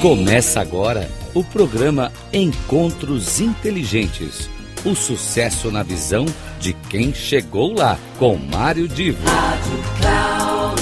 Começa 0.00 0.62
agora 0.62 1.10
o 1.34 1.44
programa 1.44 2.10
Encontros 2.32 3.38
Inteligentes. 3.38 4.48
O 4.82 4.94
sucesso 4.94 5.70
na 5.70 5.82
visão 5.82 6.24
de 6.58 6.72
quem 6.72 7.12
chegou 7.12 7.74
lá, 7.74 7.98
com 8.18 8.34
Mário 8.38 8.88
Divo. 8.88 9.22
Rádio 9.28 9.78
Cloud 10.00 10.80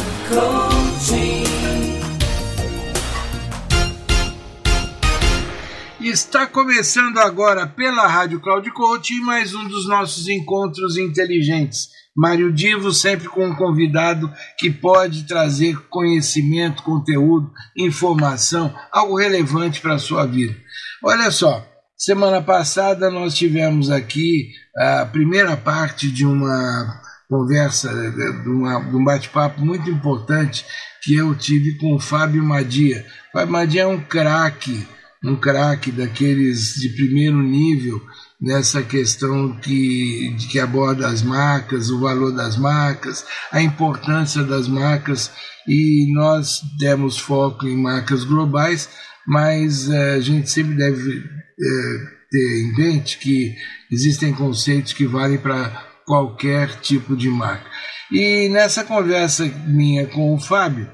Está 6.01 6.47
começando 6.47 7.19
agora 7.19 7.67
pela 7.67 8.07
Rádio 8.07 8.39
Cloud 8.41 8.71
Coaching 8.71 9.21
mais 9.21 9.53
um 9.53 9.67
dos 9.67 9.89
nossos 9.89 10.29
encontros 10.29 10.97
inteligentes. 10.97 11.91
Mário 12.19 12.53
Divo 12.53 12.93
sempre 12.93 13.29
com 13.29 13.47
um 13.47 13.55
convidado 13.55 14.29
que 14.59 14.73
pode 14.73 15.23
trazer 15.23 15.79
conhecimento, 15.89 16.83
conteúdo, 16.83 17.49
informação, 17.77 18.75
algo 18.91 19.17
relevante 19.17 19.81
para 19.81 19.95
a 19.95 20.01
sua 20.01 20.27
vida. 20.27 20.53
Olha 21.01 21.31
só, 21.31 21.65
semana 21.97 22.43
passada 22.43 23.09
nós 23.09 23.37
tivemos 23.37 23.89
aqui 23.89 24.51
a 24.77 25.07
primeira 25.07 25.57
parte 25.57 26.11
de 26.11 26.27
uma 26.27 27.01
conversa, 27.29 27.89
de, 27.89 28.49
uma, 28.49 28.81
de 28.81 28.97
um 28.97 29.05
bate-papo 29.05 29.65
muito 29.65 29.89
importante 29.89 30.67
que 31.05 31.15
eu 31.15 31.37
tive 31.37 31.79
com 31.79 31.95
o 31.95 32.01
Fábio 32.01 32.43
Madia. 32.43 33.07
Fábio 33.33 33.53
Madia 33.53 33.83
é 33.83 33.87
um 33.87 34.01
craque, 34.01 34.85
um 35.25 35.37
craque 35.37 35.93
daqueles 35.93 36.75
de 36.75 36.89
primeiro 36.97 37.41
nível 37.41 38.01
nessa 38.41 38.83
questão 38.83 39.57
que, 39.57 40.37
que 40.51 40.61
aborda 40.61 41.09
as 41.09 41.23
marcas, 41.23 41.91
o 41.91 42.01
valor 42.01 42.33
das 42.33 42.57
marcas, 42.57 43.25
a 43.51 43.61
importância 43.61 44.43
das 44.45 44.69
marcas 44.69 45.31
e 45.67 46.13
nós 46.15 46.63
demos 46.79 47.19
foco 47.19 47.67
em 47.67 47.77
marcas 47.77 48.25
globais, 48.25 48.89
mas 49.27 49.91
eh, 49.91 50.15
a 50.15 50.21
gente 50.21 50.49
sempre 50.49 50.75
deve 50.77 51.19
eh, 51.19 52.19
ter 52.31 52.63
em 52.63 52.77
mente 52.77 53.19
que 53.19 53.55
existem 53.91 54.33
conceitos 54.33 54.93
que 54.93 55.07
valem 55.07 55.39
para 55.39 55.87
qualquer 56.07 56.81
tipo 56.81 57.17
de 57.17 57.29
marca. 57.29 57.69
E 58.11 58.49
nessa 58.49 58.85
conversa 58.85 59.45
minha 59.67 60.07
com 60.07 60.35
o 60.35 60.41
Fábio, 60.41 60.89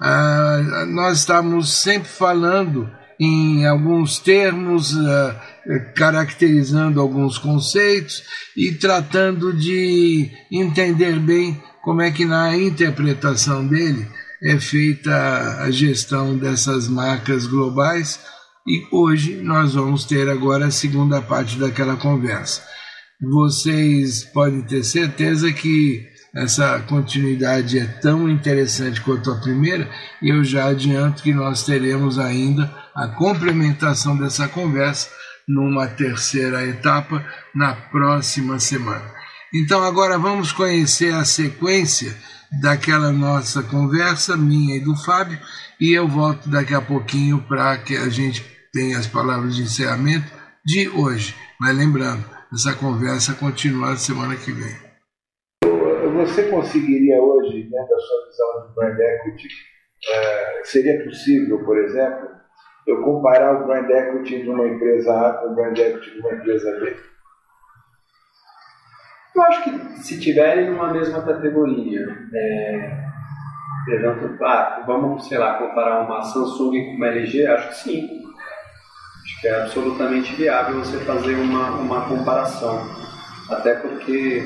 ah, 0.00 0.84
nós 0.88 1.20
estamos 1.20 1.72
sempre 1.72 2.08
falando 2.08 2.90
em 3.18 3.66
alguns 3.66 4.18
termos, 4.18 4.94
caracterizando 5.94 7.00
alguns 7.00 7.38
conceitos 7.38 8.22
e 8.56 8.72
tratando 8.72 9.52
de 9.52 10.30
entender 10.50 11.18
bem 11.18 11.60
como 11.82 12.02
é 12.02 12.10
que 12.10 12.24
na 12.24 12.56
interpretação 12.56 13.66
dele 13.66 14.06
é 14.42 14.58
feita 14.58 15.62
a 15.62 15.70
gestão 15.70 16.36
dessas 16.36 16.88
marcas 16.88 17.46
globais 17.46 18.20
e 18.66 18.84
hoje 18.90 19.36
nós 19.36 19.74
vamos 19.74 20.04
ter 20.04 20.28
agora 20.28 20.66
a 20.66 20.70
segunda 20.70 21.22
parte 21.22 21.56
daquela 21.58 21.96
conversa. 21.96 22.62
Vocês 23.20 24.24
podem 24.24 24.62
ter 24.62 24.84
certeza 24.84 25.52
que 25.52 26.06
essa 26.34 26.80
continuidade 26.80 27.78
é 27.78 27.86
tão 27.86 28.28
interessante 28.28 29.00
quanto 29.00 29.30
a 29.30 29.40
primeira 29.40 29.88
e 30.20 30.28
eu 30.28 30.44
já 30.44 30.66
adianto 30.66 31.22
que 31.22 31.32
nós 31.32 31.64
teremos 31.64 32.18
ainda 32.18 32.70
a 32.96 33.08
complementação 33.08 34.16
dessa 34.16 34.48
conversa 34.48 35.10
numa 35.46 35.86
terceira 35.86 36.66
etapa 36.66 37.24
na 37.54 37.74
próxima 37.74 38.58
semana. 38.58 39.04
Então 39.54 39.84
agora 39.84 40.18
vamos 40.18 40.50
conhecer 40.50 41.14
a 41.14 41.24
sequência 41.24 42.16
daquela 42.60 43.12
nossa 43.12 43.62
conversa, 43.62 44.36
minha 44.36 44.76
e 44.76 44.80
do 44.80 44.96
Fábio, 44.96 45.38
e 45.80 45.92
eu 45.92 46.08
volto 46.08 46.48
daqui 46.48 46.74
a 46.74 46.80
pouquinho 46.80 47.42
para 47.46 47.76
que 47.78 47.96
a 47.96 48.08
gente 48.08 48.44
tenha 48.72 48.98
as 48.98 49.06
palavras 49.06 49.54
de 49.54 49.62
encerramento 49.62 50.26
de 50.64 50.88
hoje. 50.88 51.34
Mas 51.60 51.76
lembrando, 51.76 52.24
essa 52.52 52.74
conversa 52.74 53.34
continua 53.34 53.90
na 53.90 53.96
semana 53.96 54.36
que 54.36 54.52
vem. 54.52 54.86
Você 56.14 56.44
conseguiria 56.44 57.20
hoje, 57.20 57.64
dentro 57.64 57.88
da 57.88 57.98
sua 57.98 58.26
visão 58.26 58.68
de 58.68 58.74
brand 58.74 58.98
equity, 58.98 59.48
seria 60.64 61.04
possível, 61.04 61.62
por 61.64 61.78
exemplo, 61.78 62.36
eu 62.86 63.02
comparar 63.02 63.60
o 63.60 63.66
brand 63.66 63.90
equity 63.90 64.42
de 64.42 64.48
uma 64.48 64.66
empresa 64.66 65.28
A 65.28 65.32
com 65.34 65.48
o 65.48 65.54
brand 65.54 65.76
equity 65.76 66.12
de 66.12 66.20
uma 66.20 66.32
empresa 66.32 66.70
B? 66.80 66.96
Eu 69.34 69.42
acho 69.42 69.64
que 69.64 69.70
se 70.00 70.18
tiverem 70.18 70.70
numa 70.70 70.92
mesma 70.92 71.20
categoria, 71.20 72.06
é, 72.32 73.06
exemplo, 73.88 74.36
ah, 74.44 74.82
vamos, 74.86 75.28
sei 75.28 75.36
lá, 75.36 75.54
comparar 75.54 76.00
uma 76.00 76.22
Samsung 76.22 76.86
com 76.86 76.96
uma 76.96 77.08
LG, 77.08 77.46
acho 77.46 77.68
que 77.68 77.74
sim. 77.74 78.22
Acho 79.22 79.40
que 79.40 79.48
é 79.48 79.60
absolutamente 79.60 80.34
viável 80.36 80.78
você 80.78 80.98
fazer 80.98 81.34
uma, 81.34 81.72
uma 81.72 82.08
comparação. 82.08 82.80
Até 83.50 83.74
porque, 83.74 84.40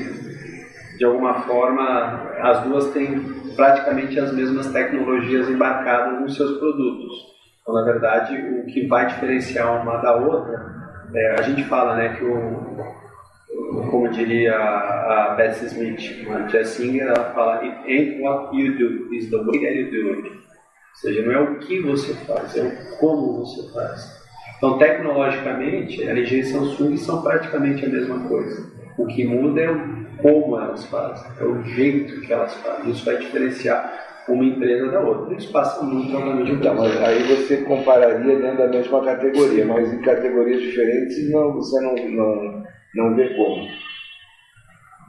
de 0.97 1.05
alguma 1.05 1.41
forma, 1.43 2.29
as 2.41 2.63
duas 2.63 2.91
têm 2.91 3.19
praticamente 3.55 4.19
as 4.19 4.33
mesmas 4.33 4.71
tecnologias 4.71 5.49
embarcadas 5.49 6.19
nos 6.19 6.35
seus 6.35 6.57
produtos. 6.57 7.31
Então, 7.61 7.75
na 7.75 7.83
verdade, 7.83 8.35
o 8.37 8.65
que 8.65 8.87
vai 8.87 9.07
diferenciar 9.07 9.81
uma 9.81 9.97
da 9.97 10.15
outra, 10.15 10.65
é, 11.13 11.35
a 11.39 11.41
gente 11.43 11.63
fala 11.65 11.95
né, 11.95 12.15
que 12.15 12.25
o, 12.25 13.91
como 13.91 14.09
diria 14.09 14.55
a 14.55 15.35
Betsy 15.35 15.65
Smith, 15.67 16.27
a 16.29 16.47
Jess 16.47 16.69
Singer, 16.69 17.07
ela 17.07 17.33
fala, 17.33 17.59
it 17.59 17.77
ain't 17.85 18.21
what 18.21 18.55
you 18.55 18.77
do, 18.77 19.13
it's 19.13 19.29
the 19.29 19.37
way 19.37 19.59
that 19.59 19.75
you 19.75 19.91
do 19.91 20.09
it. 20.15 20.29
Ou 20.29 20.95
seja, 20.95 21.21
não 21.21 21.31
é 21.31 21.39
o 21.39 21.59
que 21.59 21.79
você 21.81 22.13
faz, 22.25 22.57
é 22.57 22.61
o 22.61 22.97
como 22.97 23.45
você 23.45 23.71
faz. 23.71 24.21
Então, 24.57 24.77
tecnologicamente, 24.77 26.03
LG 26.03 26.39
e 26.39 26.45
Samsung 26.45 26.97
são 26.97 27.21
praticamente 27.21 27.85
a 27.85 27.89
mesma 27.89 28.27
coisa. 28.27 28.63
O 28.97 29.07
que 29.07 29.25
muda 29.25 29.61
é 29.61 29.71
o 29.71 30.01
como 30.21 30.59
elas 30.59 30.85
fazem, 30.85 31.31
é 31.39 31.43
o 31.43 31.63
jeito 31.63 32.21
que 32.21 32.31
elas 32.31 32.53
fazem. 32.55 32.91
Isso 32.91 33.05
vai 33.05 33.17
diferenciar 33.17 34.10
uma 34.27 34.43
empresa 34.43 34.91
da 34.91 34.99
outra. 34.99 35.35
Isso 35.35 35.51
passa 35.51 35.83
muito 35.83 36.11
normalmente. 36.11 36.51
Então, 36.51 36.75
mas 36.75 37.01
aí 37.01 37.23
você 37.23 37.57
compararia 37.57 38.37
dentro 38.37 38.57
da 38.57 38.67
mesma 38.67 39.03
categoria, 39.03 39.65
mas 39.65 39.91
em 39.93 40.01
categorias 40.01 40.61
diferentes 40.61 41.31
não, 41.31 41.53
você 41.53 41.79
não, 41.81 41.95
não, 41.95 42.63
não 42.95 43.15
vê 43.15 43.29
como. 43.35 43.67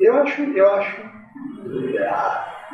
Eu 0.00 0.14
acho, 0.16 0.42
eu 0.42 0.70
acho. 0.74 1.02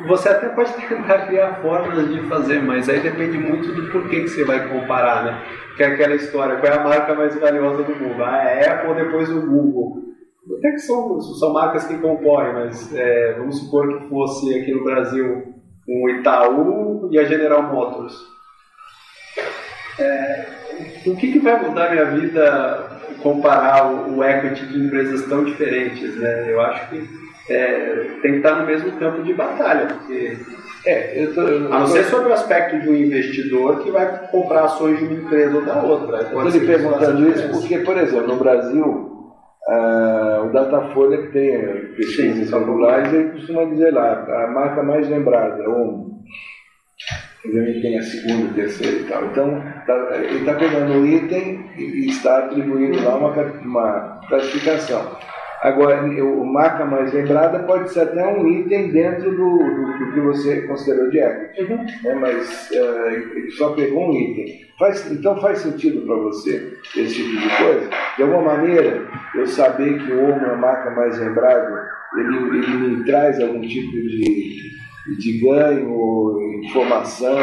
Você 0.07 0.29
até 0.29 0.49
pode 0.49 0.73
tentar 0.87 1.27
criar 1.27 1.61
formas 1.61 2.07
de 2.09 2.21
fazer, 2.27 2.61
mas 2.61 2.87
aí 2.87 3.01
depende 3.01 3.37
muito 3.37 3.73
do 3.73 3.91
porquê 3.91 4.21
que 4.21 4.29
você 4.29 4.45
vai 4.45 4.69
comparar, 4.69 5.25
né? 5.25 5.43
Que 5.75 5.83
é 5.83 5.87
aquela 5.87 6.15
história, 6.15 6.57
qual 6.57 6.71
é 6.71 6.77
a 6.77 6.83
marca 6.83 7.13
mais 7.13 7.37
valiosa 7.37 7.83
do 7.83 7.95
mundo? 7.95 8.23
Ah, 8.23 8.43
é 8.43 8.67
a 8.67 8.75
Apple 8.75 8.95
depois 8.95 9.29
o 9.29 9.41
Google. 9.41 10.09
Até 10.57 10.71
que 10.71 10.79
são, 10.79 11.19
são 11.21 11.53
marcas 11.53 11.85
que 11.85 11.97
concorrem, 11.97 12.53
mas 12.53 12.95
é, 12.95 13.33
vamos 13.37 13.59
supor 13.59 13.87
que 13.87 14.09
fosse 14.09 14.57
aqui 14.57 14.73
no 14.73 14.83
Brasil 14.83 15.58
com 15.89 16.03
o 16.03 16.09
Itaú 16.11 17.09
e 17.11 17.17
a 17.17 17.25
General 17.25 17.63
Motors. 17.63 18.13
É, 19.97 20.45
o 21.07 21.15
que, 21.15 21.31
que 21.31 21.39
vai 21.39 21.59
mudar 21.67 21.89
minha 21.89 22.05
vida 22.05 22.87
comparar 23.23 23.91
o, 23.91 24.17
o, 24.17 24.23
equity 24.23 24.67
de 24.67 24.85
empresas 24.85 25.25
tão 25.27 25.43
diferentes? 25.43 26.15
Né? 26.15 26.53
Eu 26.53 26.61
acho 26.61 26.89
que 26.89 27.09
é, 27.49 28.07
tem 28.21 28.33
que 28.33 28.37
estar 28.37 28.57
no 28.57 28.67
mesmo 28.67 28.91
campo 28.99 29.23
de 29.23 29.33
batalha, 29.33 29.87
porque 29.87 30.37
é, 30.85 31.23
eu 31.23 31.33
tô, 31.33 31.41
eu 31.41 31.73
a 31.73 31.79
não 31.79 31.87
ser 31.87 32.03
sobre 32.03 32.29
o 32.29 32.33
aspecto 32.33 32.79
de 32.79 32.87
um 32.87 32.95
investidor 32.95 33.83
que 33.83 33.89
vai 33.89 34.27
comprar 34.27 34.65
ações 34.65 34.99
de 34.99 35.05
uma 35.05 35.13
empresa 35.13 35.55
ou 35.55 35.65
da 35.65 35.81
outra. 35.81 36.21
Estou 36.21 36.47
lhe 36.47 36.59
perguntando 36.67 37.29
isso 37.29 37.49
porque, 37.49 37.79
por 37.79 37.97
exemplo, 37.97 38.27
no 38.27 38.35
Brasil, 38.35 39.18
Uh, 39.69 40.47
o 40.47 40.51
Datafolha, 40.51 41.21
que 41.21 41.31
tem 41.31 41.93
pesquisas 41.95 42.49
celulares, 42.49 43.13
ele 43.13 43.29
costuma 43.29 43.65
dizer 43.65 43.93
lá, 43.93 44.13
a 44.13 44.47
marca 44.47 44.81
mais 44.81 45.07
lembrada, 45.07 45.69
um. 45.69 46.09
Obviamente 47.45 47.81
tem 47.81 47.99
a 47.99 48.01
segunda, 48.01 48.49
a 48.49 48.53
terceira 48.55 48.97
e 48.97 49.03
tal. 49.03 49.25
Então, 49.25 49.63
tá, 49.85 50.09
ele 50.15 50.39
está 50.39 50.55
pegando 50.55 50.93
um 50.93 51.05
item 51.05 51.69
e 51.77 52.07
está 52.09 52.39
atribuindo 52.39 53.03
lá 53.03 53.15
uma, 53.15 53.29
uma 53.61 54.21
classificação. 54.27 55.15
Agora, 55.61 56.01
o 56.05 56.45
marca 56.45 56.85
mais 56.85 57.11
lembrada 57.13 57.59
pode 57.59 57.91
ser 57.91 58.01
até 58.01 58.25
um 58.25 58.47
item 58.47 58.91
dentro 58.91 59.29
do, 59.31 59.57
do, 59.57 59.99
do 59.99 60.13
que 60.13 60.19
você 60.21 60.61
considerou 60.61 61.09
de 61.09 61.19
equity, 61.19 61.61
uhum. 61.63 61.85
né? 62.03 62.15
mas 62.15 62.69
uh, 62.71 63.09
ele 63.09 63.51
só 63.51 63.73
pegou 63.73 64.09
um 64.09 64.13
item. 64.13 64.69
Faz, 64.77 65.11
então 65.11 65.39
faz 65.41 65.59
sentido 65.59 66.05
para 66.05 66.15
você 66.15 66.77
esse 66.95 67.15
tipo 67.15 67.41
de 67.41 67.57
coisa? 67.57 67.89
De 68.15 68.23
alguma 68.23 68.55
maneira, 68.55 69.05
eu 69.35 69.45
saber 69.47 69.99
que 69.99 70.13
o 70.13 70.23
homem 70.23 70.45
é 70.45 70.53
a 70.53 70.55
marca 70.55 70.91
mais 70.91 71.19
lembrada, 71.19 71.89
ele, 72.15 72.37
ele 72.37 72.77
me 72.77 73.03
traz 73.03 73.41
algum 73.41 73.59
tipo 73.59 73.91
de, 73.91 74.71
de 75.17 75.39
ganho, 75.41 76.61
informação, 76.63 77.37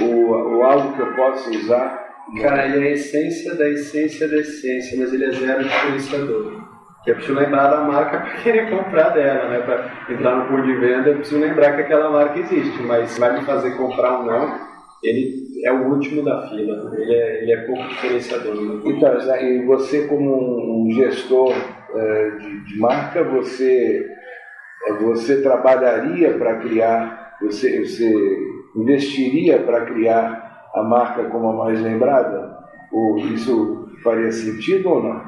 ou, 0.00 0.54
ou 0.54 0.62
algo 0.64 0.92
que 0.96 1.02
eu 1.02 1.14
possa 1.14 1.50
usar? 1.50 2.08
Cara, 2.42 2.66
ele 2.66 2.84
é 2.84 2.88
a 2.88 2.92
essência 2.94 3.54
da 3.54 3.68
essência 3.70 4.26
da 4.26 4.38
essência, 4.38 4.98
mas 4.98 5.12
ele 5.12 5.24
é 5.24 5.30
zero 5.30 5.62
diferenciador. 5.62 6.77
Que 7.04 7.12
é 7.12 7.14
preciso 7.14 7.38
lembrar 7.38 7.68
da 7.68 7.80
marca 7.82 8.18
para 8.18 8.30
querer 8.42 8.70
comprar 8.70 9.10
dela, 9.10 9.48
né? 9.48 9.60
Para 9.60 10.14
entrar 10.14 10.36
no 10.36 10.48
pool 10.48 10.62
de 10.62 10.74
venda, 10.74 11.10
é 11.10 11.14
preciso 11.14 11.40
lembrar 11.40 11.76
que 11.76 11.82
aquela 11.82 12.10
marca 12.10 12.38
existe, 12.38 12.82
mas 12.82 13.16
vai 13.18 13.38
me 13.38 13.44
fazer 13.44 13.76
comprar 13.76 14.18
ou 14.18 14.24
não, 14.24 14.68
ele 15.02 15.48
é 15.64 15.72
o 15.72 15.88
último 15.88 16.24
da 16.24 16.48
fila, 16.48 16.92
ele 16.96 17.14
é, 17.14 17.42
ele 17.42 17.52
é 17.52 17.56
pouco 17.66 17.82
diferenciador. 17.88 18.54
Né? 18.54 18.80
Então, 18.84 19.36
e 19.40 19.64
você 19.64 20.06
como 20.06 20.86
um 20.86 20.92
gestor 20.92 21.52
é, 21.94 22.30
de, 22.30 22.64
de, 22.64 22.78
marca, 22.78 23.22
você, 23.24 24.08
é, 24.86 24.92
você 24.94 25.40
trabalharia 25.42 26.36
para 26.36 26.56
criar, 26.56 27.36
você, 27.40 27.84
você 27.84 28.38
investiria 28.76 29.60
para 29.60 29.86
criar 29.86 30.68
a 30.74 30.82
marca 30.82 31.24
como 31.24 31.48
a 31.50 31.64
mais 31.64 31.80
lembrada? 31.80 32.56
Ou 32.92 33.18
isso 33.18 33.88
faria 34.02 34.32
sentido 34.32 34.90
ou 34.90 35.02
não? 35.02 35.27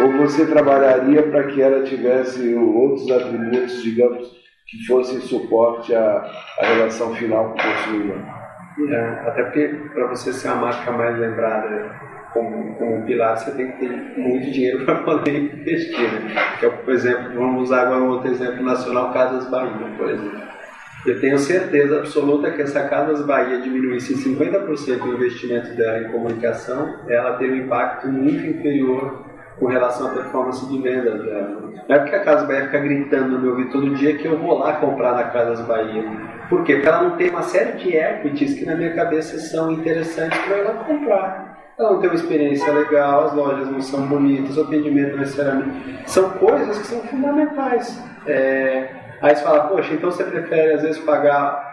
Ou 0.00 0.12
você 0.12 0.46
trabalharia 0.46 1.22
para 1.24 1.44
que 1.44 1.60
ela 1.60 1.82
tivesse 1.82 2.54
outros 2.54 3.10
atributos, 3.10 3.82
digamos, 3.82 4.42
que 4.66 4.86
fossem 4.86 5.20
suporte 5.20 5.94
à, 5.94 6.30
à 6.60 6.66
relação 6.66 7.14
final 7.14 7.50
com 7.50 7.58
o 7.58 7.62
consumidor? 7.62 8.42
É, 8.88 9.28
até 9.28 9.42
porque 9.42 9.68
para 9.92 10.06
você 10.06 10.32
ser 10.32 10.48
a 10.48 10.54
marca 10.54 10.90
mais 10.92 11.18
lembrada 11.18 11.94
como, 12.32 12.74
como 12.76 13.04
pilar, 13.04 13.36
você 13.36 13.50
tem 13.50 13.70
que 13.72 13.78
ter 13.80 13.90
muito 14.16 14.50
dinheiro 14.50 14.84
para 14.86 14.96
poder 15.02 15.52
investir. 15.54 16.00
Né? 16.00 16.34
Que 16.58 16.66
é, 16.66 16.70
por 16.70 16.94
exemplo, 16.94 17.34
vamos 17.34 17.64
usar 17.64 17.82
agora 17.82 18.02
um 18.02 18.08
outro 18.08 18.30
exemplo 18.30 18.62
nacional, 18.62 19.12
Casas 19.12 19.48
Bahia, 19.50 19.70
por 19.96 20.08
exemplo. 20.08 20.52
Eu 21.04 21.20
tenho 21.20 21.36
certeza 21.36 21.98
absoluta 21.98 22.50
que 22.52 22.62
essa 22.62 22.88
Casas 22.88 23.26
Bahia 23.26 23.60
diminuísse 23.60 24.14
50% 24.14 25.02
o 25.02 25.14
investimento 25.14 25.74
dela 25.74 25.98
em 25.98 26.12
comunicação, 26.12 27.00
ela 27.08 27.36
teria 27.36 27.54
um 27.54 27.66
impacto 27.66 28.08
muito 28.08 28.46
inferior 28.46 29.31
com 29.58 29.66
relação 29.66 30.08
à 30.08 30.10
performance 30.10 30.66
de 30.66 30.78
vendas 30.80 31.22
dela. 31.22 31.72
Não 31.88 31.96
é 31.96 31.98
porque 31.98 32.16
a 32.16 32.24
Casas 32.24 32.46
Bahia 32.46 32.64
fica 32.66 32.78
gritando 32.78 33.28
no 33.30 33.38
meu 33.38 33.50
ouvido 33.50 33.70
todo 33.70 33.94
dia 33.94 34.16
que 34.16 34.26
eu 34.26 34.38
vou 34.38 34.58
lá 34.58 34.74
comprar 34.74 35.14
na 35.14 35.24
Casas 35.24 35.60
Bahia. 35.66 36.04
Por 36.48 36.64
quê? 36.64 36.74
Porque 36.74 36.88
ela 36.88 37.02
não 37.02 37.16
tem 37.16 37.30
uma 37.30 37.42
série 37.42 37.72
de 37.72 37.96
equities 37.96 38.54
que 38.54 38.64
na 38.64 38.74
minha 38.74 38.94
cabeça 38.94 39.38
são 39.38 39.72
interessantes 39.72 40.38
para 40.40 40.56
ela 40.56 40.84
comprar. 40.84 41.52
Ela 41.78 41.92
não 41.92 42.00
tem 42.00 42.10
uma 42.10 42.16
experiência 42.16 42.70
legal, 42.72 43.24
as 43.24 43.34
lojas 43.34 43.68
não 43.68 43.80
são 43.80 44.06
bonitas, 44.06 44.56
o 44.56 44.62
atendimento 44.62 45.12
não 45.12 45.18
necessariamente. 45.18 46.00
São 46.06 46.30
coisas 46.30 46.78
que 46.78 46.86
são 46.86 47.00
fundamentais. 47.00 48.02
É... 48.26 48.88
Aí 49.22 49.34
você 49.34 49.42
fala, 49.42 49.68
poxa, 49.68 49.94
então 49.94 50.10
você 50.10 50.24
prefere 50.24 50.74
às 50.74 50.82
vezes 50.82 50.98
pagar 50.98 51.72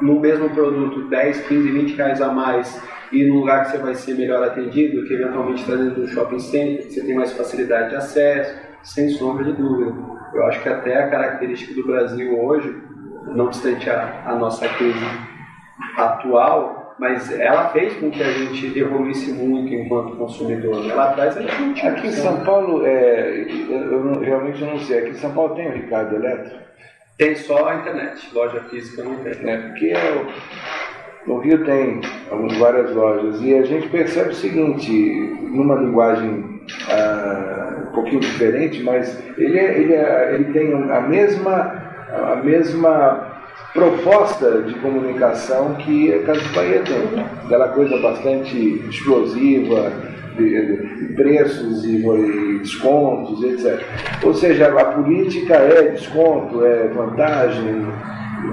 no 0.00 0.20
mesmo 0.20 0.50
produto 0.50 1.08
10, 1.08 1.46
15, 1.46 1.70
20 1.70 1.96
reais 1.96 2.20
a 2.20 2.28
mais 2.28 2.80
e 3.14 3.24
num 3.26 3.36
lugar 3.36 3.64
que 3.64 3.70
você 3.70 3.78
vai 3.78 3.94
ser 3.94 4.14
melhor 4.14 4.42
atendido, 4.42 5.04
que 5.06 5.14
eventualmente 5.14 5.62
está 5.62 5.76
dentro 5.76 6.02
do 6.02 6.08
shopping 6.08 6.40
center, 6.40 6.86
que 6.86 6.92
você 6.92 7.00
tem 7.02 7.14
mais 7.14 7.32
facilidade 7.32 7.90
de 7.90 7.96
acesso, 7.96 8.54
sem 8.82 9.08
sombra 9.10 9.44
de 9.44 9.52
dúvida. 9.52 9.94
Eu 10.34 10.44
acho 10.46 10.60
que 10.60 10.68
até 10.68 10.96
a 10.96 11.08
característica 11.08 11.72
do 11.74 11.86
Brasil 11.86 12.36
hoje 12.38 12.76
não 13.28 13.46
obstante 13.46 13.88
a, 13.88 14.24
a 14.26 14.34
nossa 14.34 14.68
crise 14.68 15.04
atual, 15.96 16.96
mas 16.98 17.30
ela 17.32 17.68
fez 17.70 17.94
com 17.96 18.10
que 18.10 18.22
a 18.22 18.30
gente 18.30 18.78
evoluísse 18.78 19.32
muito 19.32 19.72
enquanto 19.72 20.16
consumidor. 20.16 20.88
Ela 20.90 21.10
atrás 21.10 21.36
a 21.36 21.42
gente 21.42 21.60
não 21.60 21.74
tinha. 21.74 21.92
Aqui 21.92 22.08
em 22.08 22.12
São 22.12 22.44
Paulo, 22.44 22.84
é, 22.84 23.46
eu, 23.68 24.20
realmente 24.20 24.62
não 24.64 24.78
sei, 24.78 24.98
aqui 24.98 25.10
em 25.10 25.14
São 25.14 25.32
Paulo 25.32 25.54
tem 25.54 25.68
o 25.68 25.72
Ricardo 25.72 26.16
Eletro? 26.16 26.64
Tem 27.16 27.34
só 27.36 27.68
a 27.68 27.76
internet, 27.76 28.28
loja 28.34 28.60
física 28.62 29.04
não 29.04 29.16
tem. 29.16 29.32
É, 29.48 29.56
porque 29.56 29.86
eu, 29.86 30.26
no 31.26 31.38
Rio 31.38 31.64
tem 31.64 32.00
várias 32.58 32.94
lojas 32.94 33.40
e 33.40 33.54
a 33.54 33.62
gente 33.62 33.88
percebe 33.88 34.30
o 34.30 34.34
seguinte, 34.34 34.92
numa 35.42 35.76
linguagem 35.76 36.60
ah, 36.90 37.84
um 37.88 37.94
pouquinho 37.94 38.20
diferente, 38.20 38.82
mas 38.82 39.22
ele, 39.38 39.58
é, 39.58 39.78
ele, 39.78 39.92
é, 39.94 40.34
ele 40.34 40.52
tem 40.52 40.72
a 40.72 41.00
mesma 41.00 41.82
a 42.14 42.36
mesma 42.36 43.34
proposta 43.72 44.62
de 44.62 44.74
comunicação 44.74 45.74
que 45.74 46.14
a 46.14 46.22
Casa 46.22 46.48
Bahia 46.54 46.82
tem. 46.82 47.24
Aquela 47.44 47.68
coisa 47.68 47.98
bastante 47.98 48.56
explosiva, 48.88 49.92
de, 50.36 51.12
preços 51.14 51.84
e, 51.84 51.96
e, 51.96 52.58
descontos, 52.58 53.42
etc. 53.42 53.84
Ou 54.22 54.34
seja, 54.34 54.68
a 54.68 54.84
política 54.84 55.54
é 55.54 55.88
desconto, 55.88 56.64
é 56.64 56.88
vantagem, 56.88 57.86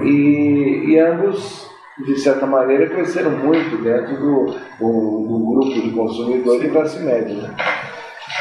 e, 0.02 0.84
e 0.88 0.98
ambos, 0.98 1.70
de 2.04 2.18
certa 2.20 2.46
maneira, 2.46 2.88
cresceram 2.88 3.30
muito 3.30 3.82
dentro 3.82 4.16
do, 4.16 4.46
do, 4.78 5.26
do 5.28 5.46
grupo 5.46 5.80
de 5.80 5.90
consumidores 5.90 6.62
de 6.62 6.68
classe 6.68 7.00
média. 7.00 7.34
Né? 7.34 7.54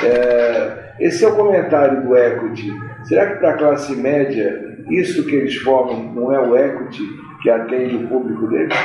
É, 0.03 0.93
esse 0.99 1.23
é 1.23 1.27
o 1.27 1.35
comentário 1.35 2.01
do 2.03 2.15
equity. 2.15 2.73
Será 3.03 3.27
que 3.27 3.39
para 3.39 3.51
a 3.51 3.57
classe 3.57 3.95
média 3.95 4.77
isso 4.89 5.25
que 5.25 5.35
eles 5.35 5.55
formam 5.57 6.13
não 6.13 6.33
é 6.33 6.39
o 6.39 6.55
equity 6.55 7.03
que 7.41 7.49
atende 7.49 7.95
o 7.95 8.07
público 8.07 8.47
deles? 8.47 8.75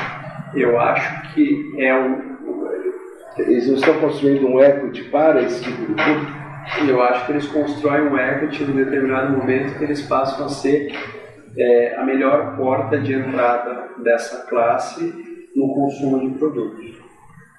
Eu 0.54 0.78
acho 0.78 1.34
que 1.34 1.74
é 1.78 1.94
um. 1.94 2.36
Eles 3.38 3.66
não 3.68 3.74
estão 3.74 3.94
construindo 4.00 4.46
um 4.46 4.60
equity 4.60 5.04
para 5.04 5.42
esse 5.42 5.62
tipo 5.62 5.80
de 5.80 6.02
público? 6.02 6.46
Eu 6.88 7.02
acho 7.02 7.26
que 7.26 7.32
eles 7.32 7.46
constroem 7.46 8.08
um 8.08 8.18
equity 8.18 8.64
em 8.64 8.72
determinado 8.72 9.36
momento 9.36 9.78
que 9.78 9.84
eles 9.84 10.02
passam 10.02 10.46
a 10.46 10.48
ser 10.48 10.92
é, 11.56 11.96
a 11.96 12.04
melhor 12.04 12.56
porta 12.56 12.98
de 12.98 13.14
entrada 13.14 13.88
dessa 13.98 14.46
classe 14.46 15.48
no 15.54 15.74
consumo 15.74 16.20
de 16.20 16.38
produtos. 16.38 16.94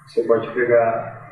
Você 0.06 0.22
pode 0.22 0.48
pegar, 0.50 1.30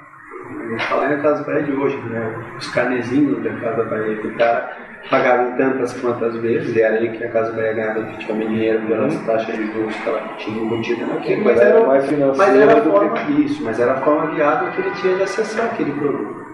a 0.51 0.69
gente 0.71 0.87
fala 0.87 1.09
na 1.09 1.23
Casa 1.23 1.45
Bahia 1.45 1.63
de 1.63 1.73
hoje, 1.73 1.97
né? 2.09 2.55
os 2.59 2.69
canezinhos 2.69 3.43
da 3.43 3.55
Casa 3.61 3.85
Bahia, 3.85 4.17
que 4.17 4.27
o 4.27 4.37
cara 4.37 4.77
pagavam 5.09 5.57
tantas 5.57 5.93
quantas 6.01 6.37
vezes, 6.37 6.75
e 6.75 6.83
era 6.83 6.97
aí 6.97 7.17
que 7.17 7.25
a 7.25 7.31
Casa 7.31 7.53
Bahia 7.53 7.73
ganhava 7.73 8.01
efetivamente 8.01 8.49
dinheiro 8.49 8.87
pelas 8.87 9.15
uhum. 9.15 9.25
taxas 9.25 9.55
de 9.55 9.73
juros 9.73 9.97
que 9.97 10.09
ela 10.09 10.21
tinha 10.37 10.63
embutida 10.63 11.07
naquilo. 11.07 11.45
Mas, 11.45 11.61
era, 11.61 11.87
mais 11.87 12.11
mas 12.37 12.57
era 12.57 12.79
a 12.79 12.83
forma 12.83 13.15
que... 13.15 13.43
isso, 13.43 13.65
mas 13.65 13.81
era 13.81 13.93
a 13.93 14.01
forma 14.01 14.35
viável 14.35 14.73
que 14.73 14.81
ele 14.81 14.91
tinha 14.97 15.17
de 15.17 15.23
acessar 15.23 15.67
aquele 15.67 15.93
produto. 15.93 16.45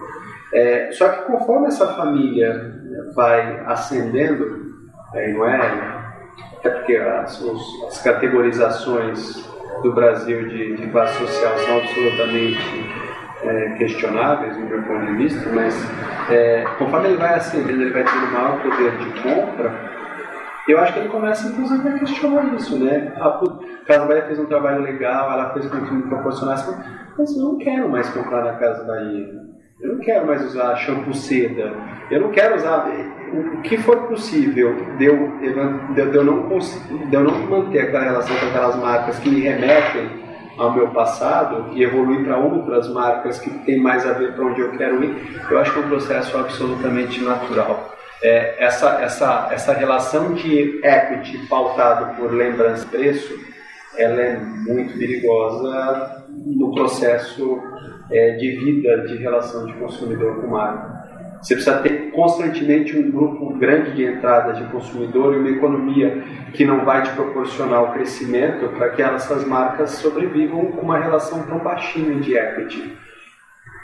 É, 0.53 0.91
só 0.91 1.09
que 1.09 1.23
conforme 1.23 1.67
essa 1.67 1.87
família 1.95 2.79
vai 3.15 3.63
ascendendo, 3.65 4.61
é, 5.15 5.33
não 5.33 5.45
é? 5.45 6.02
É 6.63 6.69
porque 6.69 6.95
as, 6.95 7.43
as 7.87 8.01
categorizações 8.01 9.47
do 9.81 9.91
Brasil 9.93 10.47
de, 10.47 10.77
de 10.77 10.87
classe 10.87 11.17
social 11.17 11.57
são 11.57 11.77
absolutamente 11.77 13.03
é, 13.43 13.69
questionáveis 13.77 14.55
do 14.55 14.63
meu 14.63 14.81
ponto 14.83 15.05
de 15.05 15.13
vista, 15.15 15.49
mas 15.51 15.75
é, 16.29 16.63
conforme 16.77 17.09
ele 17.09 17.17
vai 17.17 17.35
ascendendo, 17.35 17.81
ele 17.81 17.91
vai 17.91 18.03
tendo 18.03 18.31
maior 18.31 18.61
poder 18.61 18.97
de 18.97 19.21
compra, 19.21 19.93
eu 20.67 20.79
acho 20.79 20.93
que 20.93 20.99
ele 20.99 21.09
começa 21.09 21.47
inclusive 21.47 21.89
a 21.89 21.99
questionar 21.99 22.53
isso, 22.55 22.81
né? 22.81 23.13
A 23.17 23.41
Casa 23.85 24.05
Bahia 24.05 24.25
fez 24.27 24.39
um 24.39 24.45
trabalho 24.45 24.81
legal, 24.81 25.31
ela 25.31 25.53
fez 25.53 25.67
com 25.67 25.85
que 25.85 25.93
me 25.93 26.03
proporcionasse, 26.03 26.73
mas 27.17 27.35
eu 27.35 27.43
não 27.43 27.57
quero 27.57 27.89
mais 27.89 28.09
comprar 28.09 28.45
na 28.45 28.53
Casa 28.53 28.85
Bahia. 28.85 29.52
Eu 29.83 29.95
não 29.95 29.99
quero 29.99 30.25
mais 30.25 30.41
usar 30.45 30.77
shampoo 30.77 31.13
seda. 31.13 31.73
Eu 32.09 32.21
não 32.21 32.31
quero 32.31 32.55
usar 32.55 32.87
o 33.33 33.61
que 33.63 33.77
for 33.77 34.07
possível 34.07 34.73
de 34.97 35.03
eu, 35.03 35.37
de, 35.37 35.45
eu, 35.45 35.55
não, 35.57 35.93
de 35.93 37.13
eu 37.13 37.23
não 37.23 37.33
manter 37.49 37.81
aquela 37.81 38.05
relação 38.05 38.33
com 38.37 38.45
aquelas 38.45 38.77
marcas 38.77 39.19
que 39.19 39.29
me 39.29 39.41
remetem 39.41 40.23
ao 40.57 40.73
meu 40.73 40.87
passado 40.91 41.73
e 41.73 41.83
evoluir 41.83 42.23
para 42.23 42.37
outras 42.37 42.87
marcas 42.93 43.39
que 43.39 43.49
tem 43.65 43.77
mais 43.77 44.05
a 44.05 44.13
ver 44.13 44.33
para 44.33 44.45
onde 44.45 44.61
eu 44.61 44.71
quero 44.77 45.03
ir, 45.03 45.41
eu 45.49 45.57
acho 45.59 45.73
que 45.73 45.79
é 45.79 45.81
um 45.81 45.89
processo 45.89 46.37
absolutamente 46.37 47.21
natural. 47.21 47.93
É, 48.21 48.63
essa, 48.63 49.01
essa, 49.01 49.49
essa 49.51 49.73
relação 49.73 50.33
de 50.33 50.79
equity 50.81 51.45
pautado 51.47 52.15
por 52.15 52.31
lembrança-preço, 52.31 53.37
ela 53.97 54.21
é 54.21 54.37
muito 54.37 54.97
perigosa 54.97 56.23
no 56.29 56.73
processo 56.73 57.61
é, 58.11 58.31
de 58.31 58.51
vida 58.51 59.07
de 59.07 59.17
relação 59.17 59.65
de 59.65 59.73
consumidor 59.73 60.41
com 60.41 60.47
marca. 60.47 61.03
Você 61.41 61.55
precisa 61.55 61.79
ter 61.79 62.11
constantemente 62.11 62.97
um 62.97 63.11
grupo 63.11 63.53
grande 63.57 63.91
de 63.91 64.05
entrada 64.05 64.53
de 64.53 64.63
consumidor 64.71 65.33
e 65.33 65.39
uma 65.39 65.49
economia 65.49 66.23
que 66.53 66.63
não 66.63 66.85
vai 66.85 67.03
te 67.03 67.09
proporcionar 67.09 67.83
o 67.83 67.91
crescimento 67.91 68.69
para 68.77 68.91
que 68.91 69.01
essas 69.01 69.45
marcas 69.45 69.91
sobrevivam 69.91 70.67
com 70.67 70.81
uma 70.81 70.97
relação 70.97 71.43
tão 71.43 71.59
baixinha 71.59 72.15
de 72.21 72.37
equity. 72.37 72.97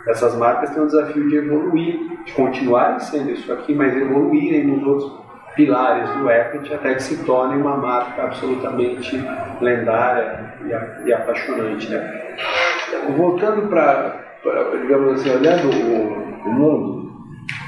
Essas 0.08 0.36
marcas 0.36 0.70
têm 0.70 0.82
o 0.82 0.86
desafio 0.86 1.28
de 1.28 1.36
evoluir, 1.36 2.00
de 2.26 2.32
continuarem 2.32 3.00
sendo 3.02 3.32
isso 3.32 3.52
aqui, 3.52 3.76
mas 3.76 3.96
evoluírem 3.96 4.66
nos 4.66 4.88
outros 4.88 5.20
pilares 5.56 6.10
do 6.12 6.30
equity 6.30 6.74
até 6.74 6.94
que 6.94 7.04
se 7.04 7.26
torne 7.26 7.62
uma 7.62 7.76
marca 7.76 8.24
absolutamente 8.24 9.22
lendária 9.60 10.54
e, 11.06 11.12
apaixonante. 11.12 11.90
Né? 11.90 12.38
Voltando 13.16 13.68
para, 13.68 14.40
digamos 14.82 15.20
assim, 15.20 15.30
olhando 15.30 15.70
o, 15.70 16.50
o 16.50 16.54
mundo, 16.54 17.12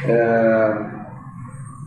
é, 0.05 0.91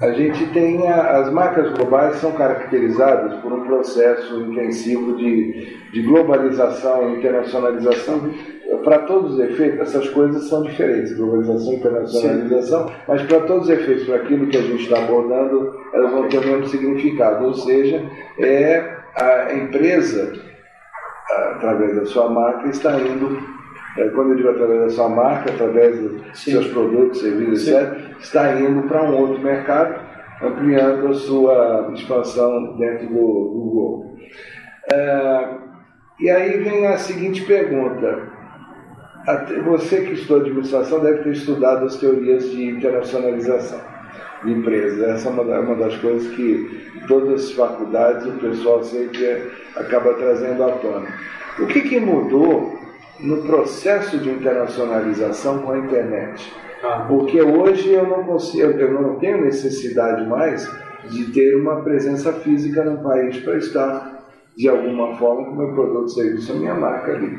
a 0.01 0.11
gente 0.11 0.47
tem 0.49 0.89
a, 0.89 1.19
as 1.19 1.33
marcas 1.33 1.73
globais 1.73 2.17
são 2.17 2.33
caracterizadas 2.33 3.41
por 3.41 3.53
um 3.53 3.65
processo 3.65 4.41
intensivo 4.41 5.17
de, 5.17 5.77
de 5.93 6.03
globalização 6.03 7.11
e 7.11 7.19
internacionalização. 7.19 8.31
Para 8.83 9.01
todos 9.01 9.35
os 9.35 9.41
efeitos, 9.41 9.81
essas 9.81 10.09
coisas 10.11 10.49
são 10.49 10.63
diferentes, 10.63 11.17
globalização 11.17 11.73
e 11.73 11.77
internacionalização, 11.77 12.89
Sim. 12.89 12.95
mas 13.09 13.23
para 13.23 13.41
todos 13.41 13.65
os 13.65 13.71
efeitos, 13.71 14.05
para 14.05 14.17
aquilo 14.17 14.47
que 14.49 14.57
a 14.57 14.63
gente 14.63 14.83
está 14.83 14.99
abordando, 14.99 15.81
elas 15.93 16.11
vão 16.11 16.29
ter 16.29 16.39
o 16.39 16.47
mesmo 16.47 16.67
significado, 16.67 17.45
ou 17.47 17.55
seja, 17.55 18.03
é 18.39 18.97
a 19.17 19.55
empresa 19.55 20.33
através 21.31 21.97
da 21.97 22.07
sua 22.07 22.29
marca, 22.29 22.69
está 22.69 22.99
indo, 23.01 23.39
é, 23.97 24.09
quando 24.11 24.31
eu 24.31 24.37
digo 24.37 24.51
através 24.51 24.81
da 24.81 24.91
sua 24.91 25.09
marca, 25.09 25.53
através 25.53 25.99
dos 25.99 26.39
Sim. 26.39 26.53
seus 26.53 26.69
produtos, 26.69 27.21
serviços, 27.21 27.69
etc., 27.69 28.19
está 28.19 28.61
indo 28.61 28.83
para 28.89 29.03
um 29.03 29.17
outro 29.17 29.43
mercado, 29.43 30.01
ampliando 30.43 31.09
a 31.09 31.15
sua 31.15 31.91
expansão 31.95 32.77
dentro 32.77 33.07
do, 33.07 33.15
do 33.15 33.61
Google. 33.61 34.17
É, 34.93 35.49
e 36.21 36.31
aí 36.31 36.59
vem 36.59 36.87
a 36.87 36.99
seguinte 36.99 37.45
pergunta. 37.45 38.35
Você 39.65 40.03
que 40.03 40.13
estudou 40.13 40.43
administração 40.43 41.01
deve 41.01 41.23
ter 41.23 41.31
estudado 41.31 41.87
as 41.87 41.97
teorias 41.97 42.51
de 42.51 42.69
internacionalização 42.69 43.94
de 44.45 44.53
empresas. 44.53 45.01
Essa 45.03 45.29
é 45.29 45.33
uma, 45.33 45.43
uma 45.43 45.75
das 45.77 45.97
coisas 45.97 46.33
que 46.35 46.91
todas 47.09 47.45
as 47.45 47.53
faculdades 47.53 48.27
o 48.27 48.33
pessoal 48.33 48.83
sempre 48.83 49.51
acaba 49.77 50.15
trazendo 50.15 50.63
à 50.65 50.73
tona. 50.73 51.07
O 51.59 51.67
que, 51.67 51.83
que 51.83 52.01
mudou 52.01 52.79
no 53.21 53.43
processo 53.43 54.19
de 54.19 54.31
internacionalização 54.31 55.59
com 55.59 55.73
a 55.73 55.79
internet? 55.79 56.53
Ah. 56.83 57.07
Porque 57.09 57.41
hoje 57.41 57.93
eu 57.93 58.07
não 58.07 58.25
consigo, 58.25 58.71
eu 58.73 58.93
não 58.93 59.17
tenho 59.17 59.43
necessidade 59.43 60.27
mais 60.29 60.71
de 61.11 61.33
ter 61.33 61.55
uma 61.57 61.83
presença 61.83 62.33
física 62.33 62.85
no 62.85 63.03
país 63.03 63.39
para 63.39 63.57
estar 63.57 64.15
de 64.57 64.69
alguma 64.69 65.17
forma 65.17 65.47
com 65.47 65.51
o 65.51 65.57
meu 65.57 65.75
produto, 65.75 66.11
serviço, 66.11 66.53
a 66.53 66.57
minha 66.57 66.75
marca 66.75 67.13
ali. 67.13 67.39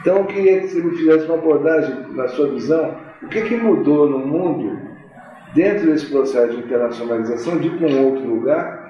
Então 0.00 0.18
eu 0.18 0.24
queria 0.24 0.60
que 0.60 0.68
você 0.68 0.82
me 0.82 0.96
fizesse 0.96 1.26
uma 1.26 1.34
abordagem, 1.34 1.94
na 2.12 2.28
sua 2.28 2.48
visão, 2.48 2.94
o 3.22 3.28
que, 3.28 3.42
que 3.42 3.56
mudou 3.56 4.08
no 4.08 4.18
mundo 4.18 4.93
dentro 5.54 5.86
desse 5.86 6.06
processo 6.06 6.52
de 6.52 6.58
internacionalização, 6.58 7.58
de 7.58 7.68
ir 7.68 7.78
para 7.78 7.88
um 7.88 8.04
outro 8.06 8.26
lugar, 8.26 8.84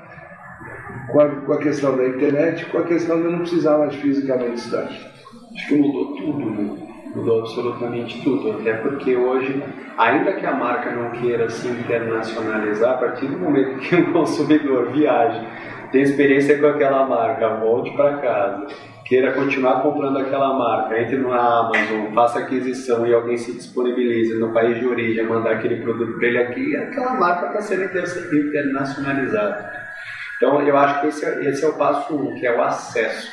com 1.11 1.21
a, 1.21 1.29
com 1.29 1.53
a 1.53 1.59
questão 1.59 1.97
da 1.97 2.07
internet, 2.07 2.67
com 2.67 2.79
a 2.79 2.85
questão 2.85 3.21
de 3.21 3.29
não 3.29 3.39
precisar 3.41 3.79
mais 3.79 3.95
fisicamente 3.97 4.57
estar. 4.57 4.85
Acho 4.85 5.69
que 5.69 5.77
mudou 5.77 6.17
tudo, 6.17 6.51
né? 6.51 6.85
mudou 7.15 7.41
absolutamente 7.41 8.23
tudo, 8.23 8.53
até 8.53 8.75
porque 8.75 9.17
hoje, 9.17 9.63
ainda 9.97 10.33
que 10.33 10.45
a 10.45 10.53
marca 10.53 10.91
não 10.91 11.11
queira 11.13 11.49
se 11.49 11.69
internacionalizar, 11.69 12.95
a 12.95 12.99
partir 12.99 13.27
do 13.27 13.39
momento 13.39 13.79
que 13.79 13.95
o 13.95 14.11
consumidor 14.13 14.91
viaja 14.91 15.45
tem 15.93 16.03
experiência 16.03 16.59
com 16.59 16.67
aquela 16.67 17.07
marca, 17.07 17.57
volte 17.57 17.91
para 17.93 18.19
casa, 18.19 18.67
queira 19.05 19.33
continuar 19.33 19.83
comprando 19.83 20.19
aquela 20.19 20.57
marca, 20.59 20.99
entre 20.99 21.19
na 21.19 21.61
Amazon, 21.61 22.13
faça 22.15 22.39
aquisição 22.39 23.07
e 23.07 23.13
alguém 23.13 23.37
se 23.37 23.53
disponibilize 23.53 24.35
no 24.35 24.53
país 24.53 24.79
de 24.79 24.87
origem 24.87 25.27
mandar 25.27 25.53
aquele 25.53 25.83
produto 25.83 26.19
para 26.19 26.29
ele 26.29 26.39
aqui, 26.39 26.77
aquela 26.77 27.15
marca 27.15 27.47
está 27.49 27.61
sendo 27.61 27.85
internacionalizada. 28.37 29.85
Então, 30.37 30.61
eu 30.63 30.77
acho 30.77 31.01
que 31.01 31.07
esse 31.09 31.25
é, 31.25 31.45
esse 31.47 31.65
é 31.65 31.69
o 31.69 31.75
passo 31.75 32.15
um, 32.15 32.35
que 32.35 32.47
é 32.47 32.57
o 32.57 32.63
acesso. 32.63 33.33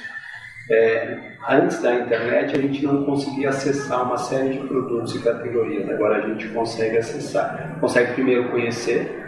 É, 0.69 1.17
antes 1.49 1.81
da 1.81 1.95
internet, 1.95 2.55
a 2.55 2.61
gente 2.61 2.85
não 2.85 3.03
conseguia 3.03 3.49
acessar 3.49 4.03
uma 4.03 4.17
série 4.17 4.49
de 4.49 4.59
produtos 4.67 5.15
e 5.15 5.19
categorias. 5.19 5.89
Agora 5.89 6.17
a 6.17 6.27
gente 6.27 6.47
consegue 6.49 6.97
acessar. 6.97 7.77
Consegue 7.79 8.13
primeiro 8.13 8.49
conhecer, 8.49 9.20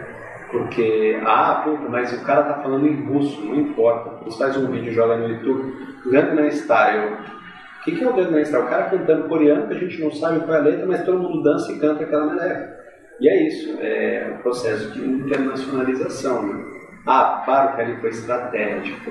porque, 0.54 1.20
ah, 1.26 1.62
puta, 1.64 1.88
mas 1.88 2.12
o 2.12 2.24
cara 2.24 2.44
tá 2.44 2.62
falando 2.62 2.86
em 2.86 3.04
russo, 3.06 3.44
não 3.44 3.56
importa. 3.56 4.24
Você 4.24 4.38
faz 4.38 4.56
um 4.56 4.70
vídeo 4.70 4.92
e 4.92 4.94
joga 4.94 5.16
no 5.16 5.28
YouTube, 5.28 5.74
Gangnam 6.06 6.48
Style. 6.48 7.14
O 7.80 7.82
que, 7.82 7.96
que 7.96 8.04
é 8.04 8.08
o 8.08 8.14
Gangnam 8.14 8.44
Style? 8.44 8.62
O 8.62 8.68
cara 8.68 8.84
cantando 8.84 9.28
coreano, 9.28 9.66
que 9.66 9.74
a 9.74 9.78
gente 9.78 10.00
não 10.00 10.12
sabe 10.12 10.38
qual 10.44 10.54
é 10.54 10.60
a 10.60 10.62
letra, 10.62 10.86
mas 10.86 11.04
todo 11.04 11.18
mundo 11.18 11.42
dança 11.42 11.72
e 11.72 11.78
canta 11.80 12.04
aquela 12.04 12.26
maneira. 12.26 12.72
E 13.20 13.28
é 13.28 13.48
isso, 13.48 13.76
é 13.80 14.32
o 14.32 14.42
processo 14.44 14.92
de 14.92 15.04
internacionalização. 15.04 16.46
Né? 16.46 16.64
Ah, 17.04 17.42
claro 17.44 17.74
que 17.74 17.82
ali 17.82 17.96
foi 17.96 18.10
estratégico, 18.10 19.10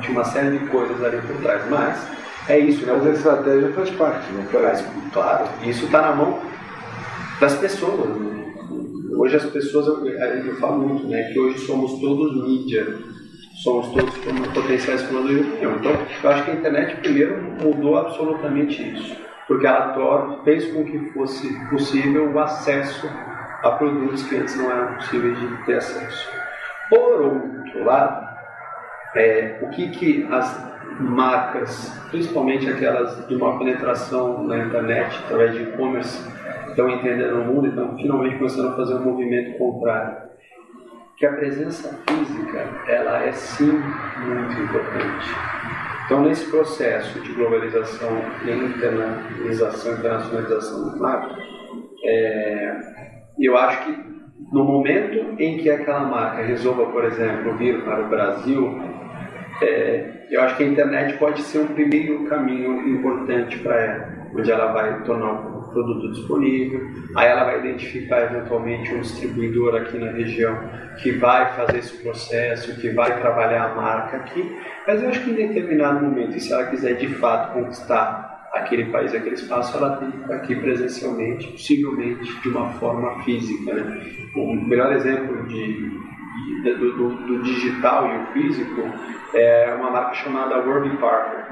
tinha 0.00 0.12
uma 0.12 0.24
série 0.24 0.58
de 0.58 0.66
coisas 0.66 1.00
ali 1.04 1.20
por 1.20 1.36
trás, 1.42 1.62
mas 1.70 2.08
é 2.48 2.58
isso. 2.58 2.84
Né? 2.84 2.92
Mas 2.92 3.06
a 3.06 3.10
estratégia 3.10 3.72
faz 3.72 3.90
parte, 3.90 4.32
não 4.32 4.42
faz? 4.46 4.84
Claro, 5.12 5.48
isso 5.62 5.84
está 5.84 6.02
na 6.02 6.12
mão 6.12 6.40
das 7.40 7.54
pessoas. 7.54 8.16
Né? 8.16 8.35
Hoje 9.16 9.36
as 9.36 9.46
pessoas, 9.46 9.86
eu, 9.86 10.06
eu 10.06 10.56
falo 10.56 10.86
muito, 10.86 11.06
né, 11.08 11.22
que 11.32 11.40
hoje 11.40 11.58
somos 11.60 11.98
todos 12.00 12.46
mídia, 12.46 12.86
somos 13.62 13.88
todos 13.88 14.14
potenciais 14.52 15.02
formadores 15.04 15.38
de 15.38 15.52
opinião. 15.52 15.76
Então, 15.76 15.92
eu 16.22 16.30
acho 16.30 16.44
que 16.44 16.50
a 16.50 16.54
internet, 16.54 16.96
primeiro, 16.96 17.42
mudou 17.62 17.96
absolutamente 17.96 18.82
isso, 18.82 19.16
porque 19.48 19.66
ela 19.66 19.94
torna, 19.94 20.44
fez 20.44 20.70
com 20.70 20.84
que 20.84 20.98
fosse 21.12 21.48
possível 21.70 22.30
o 22.30 22.38
acesso 22.38 23.08
a 23.62 23.70
produtos 23.70 24.22
que 24.24 24.36
antes 24.36 24.54
não 24.56 24.70
eram 24.70 24.94
possíveis 24.96 25.38
de 25.40 25.64
ter 25.64 25.76
acesso. 25.76 26.28
Por 26.90 27.22
outro 27.22 27.84
lado, 27.84 28.26
é, 29.14 29.60
o 29.62 29.70
que, 29.70 29.88
que 29.92 30.28
as 30.30 30.76
marcas, 31.00 31.90
principalmente 32.10 32.68
aquelas 32.68 33.26
de 33.26 33.34
uma 33.34 33.58
penetração 33.58 34.44
na 34.44 34.58
internet, 34.58 35.18
através 35.24 35.54
de 35.54 35.62
e-commerce, 35.62 36.35
estão 36.76 36.90
entendendo 36.90 37.40
o 37.40 37.44
mundo 37.46 37.66
e 37.66 37.70
estão 37.70 37.96
finalmente 37.96 38.36
começando 38.36 38.68
a 38.68 38.76
fazer 38.76 38.96
um 38.96 39.04
movimento 39.04 39.56
contrário. 39.56 40.26
Que 41.16 41.24
a 41.24 41.32
presença 41.32 41.98
física, 42.06 42.68
ela 42.86 43.24
é 43.24 43.32
sim 43.32 43.72
muito 43.72 44.60
importante. 44.60 45.26
Então, 46.04 46.20
nesse 46.22 46.50
processo 46.50 47.18
de 47.20 47.32
globalização 47.32 48.10
e 48.44 48.50
internacionalização 48.50 50.90
do 50.90 50.98
marca, 51.00 51.34
é, 52.04 52.78
eu 53.40 53.56
acho 53.56 53.86
que 53.86 53.92
no 54.52 54.62
momento 54.62 55.34
em 55.40 55.56
que 55.56 55.70
aquela 55.70 56.00
marca 56.00 56.42
resolva, 56.42 56.84
por 56.92 57.06
exemplo, 57.06 57.56
vir 57.56 57.82
para 57.82 58.04
o 58.04 58.08
Brasil, 58.08 58.78
é, 59.62 60.26
eu 60.30 60.42
acho 60.42 60.58
que 60.58 60.64
a 60.64 60.66
internet 60.66 61.16
pode 61.16 61.40
ser 61.40 61.60
um 61.60 61.68
primeiro 61.68 62.26
caminho 62.26 62.86
importante 62.86 63.58
para 63.60 63.80
ela, 63.80 64.06
onde 64.34 64.52
ela 64.52 64.72
vai 64.72 65.02
tornar 65.04 65.55
produto 65.76 66.12
disponível, 66.12 66.88
aí 67.14 67.28
ela 67.28 67.44
vai 67.44 67.58
identificar 67.60 68.22
eventualmente 68.22 68.94
um 68.94 69.00
distribuidor 69.00 69.74
aqui 69.74 69.98
na 69.98 70.10
região 70.10 70.58
que 71.02 71.12
vai 71.12 71.52
fazer 71.54 71.78
esse 71.78 72.02
processo, 72.02 72.80
que 72.80 72.88
vai 72.90 73.20
trabalhar 73.20 73.72
a 73.72 73.74
marca 73.74 74.16
aqui, 74.16 74.56
mas 74.86 75.02
eu 75.02 75.10
acho 75.10 75.22
que 75.22 75.30
em 75.30 75.34
determinado 75.34 76.02
momento, 76.02 76.36
e 76.36 76.40
se 76.40 76.52
ela 76.52 76.64
quiser 76.66 76.94
de 76.94 77.08
fato 77.08 77.52
conquistar 77.52 78.48
aquele 78.54 78.86
país, 78.86 79.14
aquele 79.14 79.34
espaço, 79.34 79.76
ela 79.76 79.96
tem 79.96 80.10
que 80.10 80.16
estar 80.18 80.34
aqui 80.34 80.56
presencialmente, 80.56 81.48
possivelmente 81.48 82.40
de 82.40 82.48
uma 82.48 82.70
forma 82.74 83.22
física. 83.22 83.74
Né? 83.74 84.00
O 84.34 84.54
melhor 84.54 84.92
exemplo 84.94 85.46
de, 85.46 85.90
do, 86.64 86.92
do, 86.92 87.08
do, 87.10 87.42
digital 87.42 88.08
e 88.08 88.16
o 88.16 88.26
físico 88.32 88.82
é 89.34 89.74
uma 89.78 89.90
marca 89.90 90.14
chamada 90.14 90.56
Warby 90.56 90.96
Parker 90.96 91.44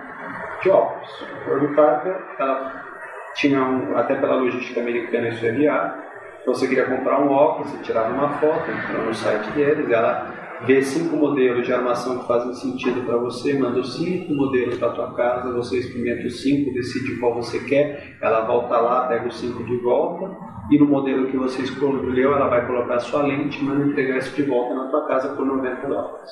de 0.62 0.70
óculos. 0.70 1.26
Warby 1.46 1.74
Parker 1.74 2.16
ela 2.38 2.93
tinha 3.34 3.62
um, 3.62 3.96
até 3.96 4.14
pela 4.14 4.36
logística 4.36 4.80
americana 4.80 5.28
isso 5.28 5.44
é. 5.44 6.04
Então 6.40 6.54
você 6.54 6.68
queria 6.68 6.84
comprar 6.84 7.20
um 7.20 7.30
óculos, 7.30 7.70
você 7.70 7.82
tirava 7.82 8.12
uma 8.12 8.28
foto, 8.38 8.70
entrava 8.70 9.04
no 9.04 9.14
site 9.14 9.50
deles, 9.52 9.90
ela 9.90 10.44
vê 10.66 10.82
cinco 10.82 11.16
modelos 11.16 11.66
de 11.66 11.72
armação 11.72 12.18
que 12.18 12.26
fazem 12.26 12.52
sentido 12.54 13.04
para 13.06 13.16
você, 13.16 13.58
manda 13.58 13.80
os 13.80 13.96
cinco 13.96 14.34
modelos 14.34 14.76
para 14.78 14.90
tua 14.90 15.14
casa, 15.14 15.52
você 15.52 15.78
experimenta 15.78 16.26
os 16.26 16.42
cinco, 16.42 16.72
decide 16.72 17.16
qual 17.18 17.34
você 17.34 17.58
quer, 17.60 18.16
ela 18.20 18.42
volta 18.42 18.76
lá, 18.78 19.06
pega 19.06 19.26
os 19.26 19.38
cinco 19.38 19.64
de 19.64 19.76
volta 19.78 20.36
e 20.70 20.78
no 20.78 20.86
modelo 20.86 21.26
que 21.28 21.36
você 21.36 21.62
escolheu 21.62 22.34
ela 22.34 22.48
vai 22.48 22.66
colocar 22.66 22.94
a 22.94 23.00
sua 23.00 23.22
lente 23.22 23.60
e 23.60 23.64
manda 23.64 23.86
entregar 23.86 24.18
isso 24.18 24.34
de 24.34 24.42
volta 24.42 24.74
na 24.74 24.88
tua 24.88 25.06
casa 25.06 25.28
por 25.34 25.44
90 25.44 25.86
dólares. 25.86 26.30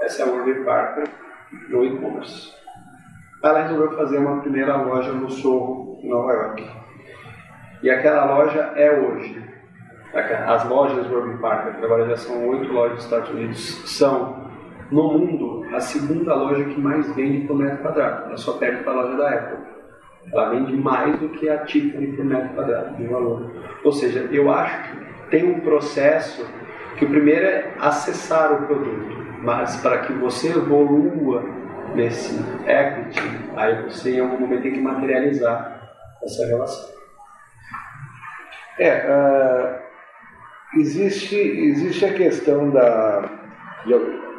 Essa 0.00 0.22
é 0.22 0.26
a 0.26 0.30
Warby 0.30 0.64
Parker 0.64 1.04
no 1.70 1.84
e-commerce. 1.84 2.52
Ela 3.42 3.62
resolveu 3.62 3.92
fazer 3.96 4.18
uma 4.18 4.40
primeira 4.40 4.76
loja 4.76 5.12
no 5.12 5.30
Sorro 5.30 5.93
Nova 6.08 6.32
York. 6.32 6.64
E 7.82 7.90
aquela 7.90 8.24
loja 8.36 8.72
é 8.76 8.90
hoje. 8.90 9.44
As 10.46 10.68
lojas 10.68 11.10
Warby 11.10 11.38
Parker, 11.38 11.74
que 11.74 11.84
agora 11.84 12.06
já 12.06 12.16
são 12.16 12.48
oito 12.48 12.72
lojas 12.72 12.96
dos 12.96 13.04
Estados 13.04 13.30
Unidos, 13.30 13.82
são, 13.84 14.48
no 14.90 15.12
mundo, 15.12 15.66
a 15.74 15.80
segunda 15.80 16.34
loja 16.34 16.64
que 16.64 16.80
mais 16.80 17.12
vende 17.16 17.46
por 17.46 17.56
metro 17.56 17.78
quadrado. 17.78 18.26
Ela 18.26 18.36
só 18.36 18.52
perde 18.52 18.84
para 18.84 18.92
a 18.92 19.02
loja 19.02 19.16
da 19.16 19.28
Apple. 19.30 19.58
Ela 20.32 20.50
vende 20.50 20.72
mais 20.76 21.18
do 21.18 21.28
que 21.30 21.48
a 21.48 21.58
Tiffany 21.64 22.12
por 22.12 22.24
metro 22.24 22.54
quadrado 22.54 22.96
de 22.96 23.06
valor. 23.06 23.50
Ou 23.84 23.92
seja, 23.92 24.28
eu 24.30 24.50
acho 24.52 24.82
que 24.82 25.30
tem 25.30 25.50
um 25.50 25.60
processo 25.60 26.46
que 26.96 27.04
o 27.04 27.08
primeiro 27.10 27.44
é 27.44 27.74
acessar 27.80 28.52
o 28.52 28.66
produto, 28.66 29.16
mas 29.42 29.76
para 29.82 29.98
que 29.98 30.12
você 30.12 30.50
evolua 30.50 31.42
nesse 31.94 32.38
equity, 32.66 33.20
aí 33.56 33.82
você 33.82 34.16
em 34.16 34.20
algum 34.20 34.38
momento 34.38 34.62
tem 34.62 34.72
que 34.72 34.80
materializar 34.80 35.83
essa 36.24 36.46
relação. 36.46 36.94
É, 38.78 39.06
uh, 39.06 40.80
existe, 40.80 41.36
existe 41.36 42.04
a 42.04 42.12
questão 42.12 42.70
da, 42.70 43.30
de, 43.86 43.94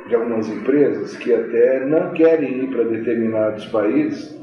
de, 0.09 0.15
algumas 0.15 0.47
empresas 0.49 1.15
que 1.15 1.33
até 1.33 1.85
não 1.85 2.11
querem 2.11 2.63
ir 2.63 2.67
para 2.67 2.83
determinados 2.83 3.65
países, 3.67 4.35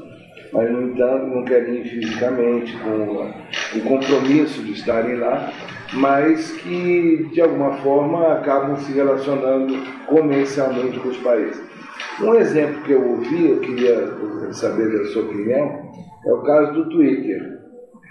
mas, 0.51 0.69
no 0.71 0.83
entanto, 0.83 1.27
não 1.27 1.43
querem 1.45 1.81
ir 1.81 1.89
fisicamente, 1.89 2.75
com 2.77 3.33
o 3.77 3.81
compromisso 3.81 4.63
de 4.63 4.73
estarem 4.73 5.15
lá, 5.17 5.51
mas 5.93 6.51
que, 6.53 7.29
de 7.31 7.41
alguma 7.41 7.73
forma, 7.77 8.33
acabam 8.33 8.77
se 8.77 8.91
relacionando 8.93 9.75
comercialmente 10.07 10.99
com 10.99 11.09
os 11.09 11.17
países. 11.17 11.61
Um 12.21 12.35
exemplo 12.35 12.81
que 12.83 12.91
eu 12.91 13.09
ouvi, 13.11 13.49
eu 13.49 13.59
queria 13.59 14.53
saber 14.53 14.91
da 14.91 15.05
sua 15.05 15.23
opinião, 15.23 15.91
é 16.25 16.33
o 16.33 16.41
caso 16.41 16.73
do 16.73 16.89
Twitter. 16.89 17.59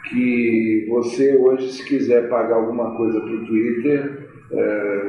Que 0.08 0.86
você 0.90 1.36
hoje, 1.36 1.72
se 1.72 1.84
quiser 1.84 2.28
pagar 2.28 2.56
alguma 2.56 2.96
coisa 2.96 3.20
para 3.20 3.30
o 3.30 3.46
Twitter, 3.46 4.28
é, 4.52 5.02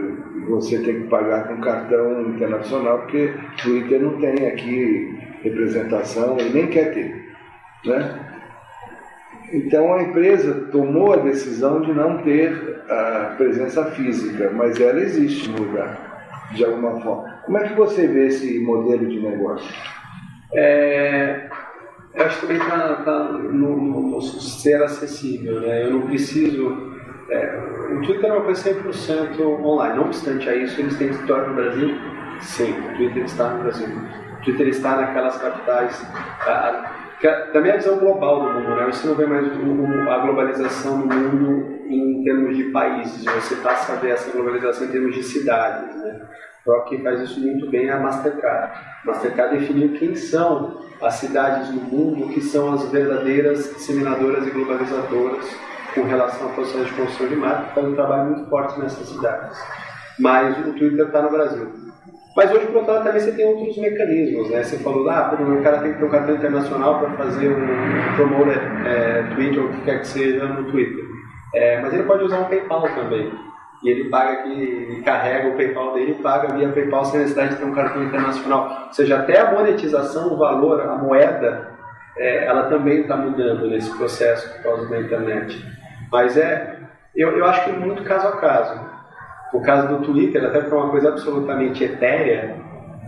você 0.48 0.80
tem 0.80 1.02
que 1.02 1.08
pagar 1.08 1.48
com 1.48 1.62
cartão 1.62 2.30
internacional, 2.30 3.00
porque 3.00 3.26
o 3.26 3.64
Twitter 3.64 4.02
não 4.02 4.20
tem 4.20 4.48
aqui 4.48 5.18
representação 5.42 6.38
e 6.40 6.50
nem 6.50 6.68
quer 6.68 6.94
ter. 6.94 7.24
Né? 7.86 8.20
Então 9.52 9.94
a 9.94 10.04
empresa 10.04 10.70
tomou 10.72 11.14
a 11.14 11.18
decisão 11.18 11.82
de 11.82 11.94
não 11.94 12.20
ter 12.20 12.82
a 12.90 13.36
presença 13.38 13.86
física, 13.92 14.50
mas 14.52 14.80
ela 14.80 15.00
existe 15.00 15.50
no 15.50 15.64
lugar, 15.64 16.50
de 16.54 16.64
alguma 16.64 17.02
forma. 17.02 17.42
Como 17.46 17.58
é 17.58 17.68
que 17.68 17.76
você 17.76 18.08
vê 18.08 18.28
esse 18.28 18.60
modelo 18.60 19.06
de 19.06 19.20
negócio? 19.20 19.70
É, 20.56 21.50
eu 22.16 22.26
acho 22.26 22.40
que 22.40 22.48
também 22.48 22.62
está 22.62 22.96
tá 22.96 23.24
no, 23.24 23.78
no, 23.78 24.02
no, 24.12 24.22
ser 24.22 24.82
acessível. 24.84 25.62
Né? 25.62 25.86
Eu 25.86 25.92
não 25.92 26.02
preciso. 26.02 26.94
É, 27.30 27.60
o 27.92 28.02
Twitter 28.02 28.30
é 28.30 28.34
uma 28.34 28.44
coisa 28.44 28.74
100% 28.74 29.40
online. 29.42 29.96
Não 29.96 30.06
obstante 30.06 30.48
a 30.50 30.56
isso, 30.56 30.80
eles 30.80 30.98
têm 30.98 31.10
escritório 31.10 31.50
no 31.50 31.56
Brasil? 31.56 31.96
Sim, 32.40 32.72
o 32.72 32.98
Twitter 32.98 33.24
está 33.24 33.50
no 33.50 33.64
Brasil. 33.64 33.88
O 33.88 34.44
Twitter 34.44 34.68
está 34.68 34.98
naquelas 34.98 35.38
capitais. 35.38 36.06
A, 36.42 36.92
da 37.54 37.62
minha 37.62 37.78
visão 37.78 37.98
global 38.00 38.44
do 38.44 38.60
mundo, 38.60 38.76
né? 38.76 38.86
Você 38.88 39.08
não 39.08 39.16
vê 39.16 39.26
mais 39.26 39.48
a 39.48 40.18
globalização 40.18 41.08
do 41.08 41.16
mundo 41.16 41.74
em 41.88 42.22
termos 42.24 42.58
de 42.58 42.66
países, 42.66 43.24
você 43.24 43.56
passa 43.58 43.94
a 43.94 43.96
ver 43.96 44.12
essa 44.12 44.32
globalização 44.32 44.88
em 44.88 44.92
termos 44.92 45.16
de 45.16 45.24
cidades, 45.24 45.96
né? 45.96 46.22
Então, 46.62 46.86
quem 46.86 47.02
faz 47.02 47.22
isso 47.22 47.40
muito 47.42 47.70
bem 47.70 47.88
é 47.88 47.92
a 47.92 48.00
Mastercard. 48.00 48.74
A 49.04 49.08
Mastercard 49.08 49.58
definiu 49.58 49.98
quem 50.00 50.16
são 50.16 50.82
as 51.04 51.16
cidades 51.16 51.70
no 51.70 51.82
mundo 51.82 52.34
que 52.34 52.42
são 52.42 52.74
as 52.74 52.90
verdadeiras 52.90 53.74
disseminadoras 53.74 54.48
e 54.48 54.52
globalizadoras 54.52 55.46
com 55.94 56.04
relação 56.04 56.48
ao 56.48 56.54
processo 56.54 56.86
de 56.86 56.94
construção 56.94 57.28
de 57.28 57.36
marca, 57.36 57.72
faz 57.76 57.88
um 57.88 57.94
trabalho 57.94 58.32
muito 58.32 58.50
forte 58.50 58.80
nessas 58.80 59.08
cidades. 59.08 59.58
Mas 60.20 60.58
o 60.66 60.74
Twitter 60.74 61.06
está 61.06 61.22
no 61.22 61.30
Brasil. 61.30 61.72
Mas 62.36 62.52
hoje, 62.52 62.66
por 62.66 62.78
outro 62.78 62.94
lado, 62.94 63.04
também 63.04 63.22
você 63.22 63.32
tem 63.32 63.46
outros 63.46 63.78
mecanismos, 63.78 64.50
né? 64.50 64.64
Você 64.64 64.78
falou, 64.80 65.08
ah, 65.08 65.38
o 65.40 65.64
cara 65.64 65.80
tem 65.80 65.94
que 65.94 66.00
ter 66.00 66.06
um 66.06 66.10
cartão 66.10 66.36
internacional 66.36 67.00
para 67.00 67.12
fazer 67.12 67.50
um 67.50 68.16
promoter 68.16 68.60
é, 68.88 69.24
Twitter 69.36 69.62
ou 69.62 69.70
o 69.70 69.72
que 69.72 69.82
quer 69.82 70.00
que 70.00 70.08
seja 70.08 70.46
no 70.46 70.64
Twitter. 70.72 71.06
É, 71.54 71.80
mas 71.82 71.94
ele 71.94 72.04
pode 72.04 72.24
usar 72.24 72.40
um 72.40 72.46
PayPal 72.46 72.82
também. 72.82 73.32
E 73.84 73.90
ele 73.90 74.10
paga 74.10 74.32
aqui, 74.32 74.62
ele 74.62 75.02
carrega 75.02 75.50
o 75.50 75.58
PayPal 75.58 75.94
dele 75.94 76.12
e 76.12 76.24
paga 76.24 76.56
via 76.56 76.70
PayPal 76.70 77.04
sem 77.06 77.20
necessidade 77.20 77.52
de 77.52 77.58
ter 77.58 77.66
um 77.66 77.74
cartão 77.74 78.04
internacional. 78.04 78.86
Ou 78.88 78.94
seja, 78.94 79.18
até 79.18 79.40
a 79.40 79.52
monetização, 79.52 80.34
o 80.34 80.38
valor, 80.38 80.82
a 80.82 80.96
moeda, 80.96 81.70
é, 82.18 82.46
ela 82.46 82.70
também 82.70 83.02
está 83.02 83.18
mudando 83.18 83.68
nesse 83.68 83.96
processo 83.98 84.54
por 84.54 84.64
causa 84.64 84.90
da 84.90 85.02
internet. 85.02 85.62
Mas 86.10 86.38
é, 86.38 86.78
eu, 87.14 87.38
eu 87.38 87.46
acho 87.46 87.66
que 87.66 87.72
muito 87.72 88.04
caso 88.04 88.28
a 88.28 88.38
caso. 88.38 88.80
O 89.54 89.62
caso 89.62 89.88
do 89.90 90.06
Twitter, 90.06 90.44
até 90.46 90.62
porque 90.62 90.74
é 90.74 90.78
uma 90.78 90.90
coisa 90.90 91.10
absolutamente 91.10 91.84
etérea, 91.84 92.56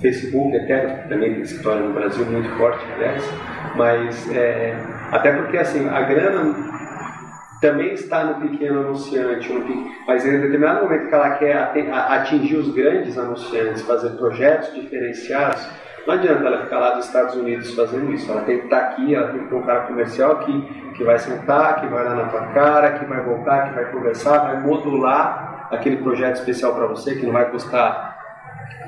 Facebook 0.01 0.55
etéreo, 0.55 1.07
também 1.07 1.33
tem 1.33 1.41
escritório 1.41 1.87
no 1.87 1.93
Brasil 1.93 2.25
muito 2.25 2.49
forte, 2.57 2.85
aliás, 2.93 3.23
mas 3.75 4.35
é, 4.35 4.75
até 5.11 5.31
porque 5.31 5.57
assim, 5.57 5.87
a 5.87 6.01
grana 6.01 6.53
também 7.65 7.93
está 7.93 8.23
no 8.23 8.47
pequeno 8.47 8.81
anunciante, 8.81 9.51
no, 9.51 9.91
mas 10.05 10.25
em 10.25 10.39
determinado 10.39 10.83
momento 10.83 11.09
que 11.09 11.15
ela 11.15 11.31
quer 11.31 11.57
atingir 11.91 12.57
os 12.57 12.73
grandes 12.73 13.17
anunciantes, 13.17 13.81
fazer 13.81 14.11
projetos 14.11 14.73
diferenciados, 14.73 15.67
não 16.05 16.13
adianta 16.13 16.45
ela 16.45 16.63
ficar 16.63 16.77
lá 16.77 16.91
dos 16.91 17.07
Estados 17.07 17.33
Unidos 17.33 17.73
fazendo 17.73 18.13
isso. 18.13 18.31
Ela 18.31 18.41
tem 18.41 18.59
que 18.59 18.65
estar 18.65 18.77
aqui, 18.77 19.15
ela 19.15 19.29
tem 19.29 19.39
que 19.39 19.49
ter 19.49 19.55
um 19.55 19.63
cara 19.63 19.81
comercial 19.81 20.33
aqui, 20.33 20.91
que 20.95 21.03
vai 21.03 21.17
sentar, 21.17 21.81
que 21.81 21.87
vai 21.87 22.03
olhar 22.03 22.15
na 22.15 22.25
tua 22.25 22.41
cara, 22.47 22.99
que 22.99 23.05
vai 23.05 23.23
voltar, 23.23 23.69
que 23.69 23.75
vai 23.75 23.91
conversar, 23.91 24.37
vai 24.39 24.61
modular 24.61 25.67
aquele 25.71 25.97
projeto 25.97 26.35
especial 26.35 26.75
para 26.75 26.85
você 26.85 27.15
que 27.15 27.25
não 27.25 27.33
vai 27.33 27.49
custar 27.49 28.15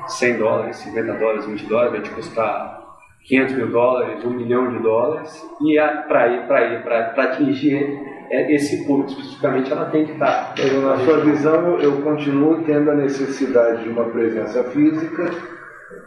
100 0.07 0.37
dólares, 0.37 0.75
50 0.77 1.13
dólares, 1.13 1.45
20 1.45 1.65
dólares, 1.65 1.91
vai 1.91 2.01
te 2.01 2.09
custar 2.11 2.77
500 3.23 3.55
mil 3.55 3.67
dólares, 3.71 4.23
1 4.23 4.29
milhão 4.29 4.71
de 4.71 4.79
dólares, 4.79 5.45
e 5.61 5.75
para 6.07 6.27
ir, 6.27 6.47
para 6.47 6.65
ir, 6.65 6.83
para 6.83 7.23
atingir 7.23 8.16
esse 8.29 8.85
público 8.85 9.11
especificamente, 9.11 9.71
ela 9.71 9.85
tem 9.85 10.05
que 10.05 10.11
estar. 10.13 10.53
Tá 10.53 10.63
na 10.63 10.97
sua 10.97 11.19
visão, 11.19 11.79
eu 11.79 12.01
continuo 12.01 12.63
tendo 12.63 12.91
a 12.91 12.95
necessidade 12.95 13.83
de 13.83 13.89
uma 13.89 14.05
presença 14.05 14.63
física 14.65 15.31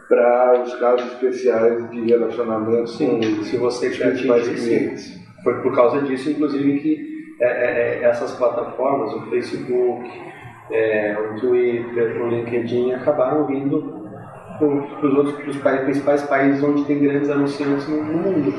para 0.07 0.61
os 0.61 0.75
casos 0.75 1.11
especiais 1.13 1.89
de 1.89 2.01
relacionamento 2.05 2.87
Sim, 2.89 3.19
com 3.19 3.43
se 3.43 3.57
você 3.57 3.87
os 3.87 3.97
principais 3.97 4.47
clientes. 4.47 5.19
Foi 5.43 5.61
por 5.61 5.73
causa 5.73 6.01
disso, 6.01 6.29
inclusive, 6.29 6.79
que 6.79 7.11
é, 7.39 7.47
é, 7.47 7.99
é 7.99 8.03
essas 8.03 8.31
plataformas, 8.33 9.13
o 9.13 9.29
Facebook, 9.29 10.09
é, 10.69 11.17
o 11.17 11.39
Twitter, 11.39 12.21
o 12.21 12.27
LinkedIn 12.29 12.93
acabaram 12.93 13.47
vindo 13.47 14.01
para 14.59 15.07
os 15.07 15.17
outros 15.17 15.35
pros 15.37 15.57
principais 15.57 16.21
países 16.23 16.63
onde 16.63 16.85
tem 16.85 16.99
grandes 16.99 17.29
anunciantes 17.29 17.87
no 17.87 18.03
mundo. 18.03 18.53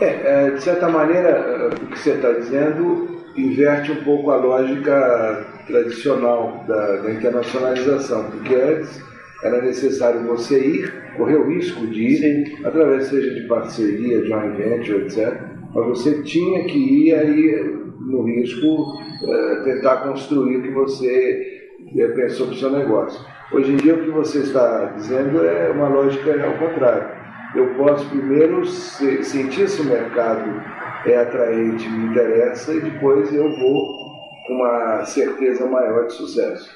É, 0.00 0.06
é, 0.06 0.50
de 0.50 0.62
certa 0.62 0.88
maneira, 0.88 1.28
é, 1.28 1.66
o 1.68 1.86
que 1.86 1.98
você 1.98 2.10
está 2.10 2.32
dizendo 2.32 3.08
inverte 3.36 3.92
um 3.92 4.02
pouco 4.04 4.30
a 4.30 4.36
lógica 4.36 5.46
tradicional 5.66 6.64
da, 6.66 6.96
da, 6.96 7.10
internacionalização, 7.12 8.30
porque 8.30 8.54
antes 8.54 9.02
era 9.42 9.62
necessário 9.62 10.26
você 10.26 10.58
ir, 10.58 10.92
correr 11.16 11.36
o 11.36 11.48
risco 11.48 11.86
de 11.86 12.02
ir, 12.02 12.16
Sim. 12.16 12.66
através 12.66 13.06
seja 13.06 13.34
de 13.34 13.46
parceria, 13.46 14.24
joint 14.24 14.56
venture, 14.56 15.02
etc. 15.02 15.40
Mas 15.74 15.86
você 15.86 16.22
tinha 16.22 16.64
que 16.64 16.78
ir 16.78 17.14
aí 17.14 17.74
no 18.00 18.22
risco 18.24 18.94
é, 19.22 19.56
tentar 19.64 19.96
construir 19.98 20.56
o 20.56 20.62
que 20.62 20.70
você 20.70 21.70
pensou 22.14 22.46
para 22.46 22.54
o 22.54 22.58
seu 22.58 22.70
negócio. 22.70 23.20
Hoje 23.52 23.72
em 23.72 23.76
dia, 23.76 23.94
o 23.94 24.02
que 24.02 24.10
você 24.10 24.38
está 24.38 24.86
dizendo 24.96 25.44
é 25.44 25.70
uma 25.70 25.88
lógica 25.88 26.32
ao 26.44 26.54
contrário. 26.54 27.23
Eu 27.54 27.74
posso 27.74 28.08
primeiro 28.08 28.64
sentir 28.66 29.68
se 29.68 29.80
o 29.80 29.84
mercado 29.84 30.60
é 31.06 31.16
atraente, 31.16 31.88
me 31.88 32.06
interessa, 32.06 32.72
e 32.72 32.80
depois 32.80 33.32
eu 33.32 33.48
vou 33.56 34.04
com 34.46 34.54
uma 34.54 35.04
certeza 35.04 35.66
maior 35.66 36.06
de 36.06 36.14
sucesso. 36.14 36.70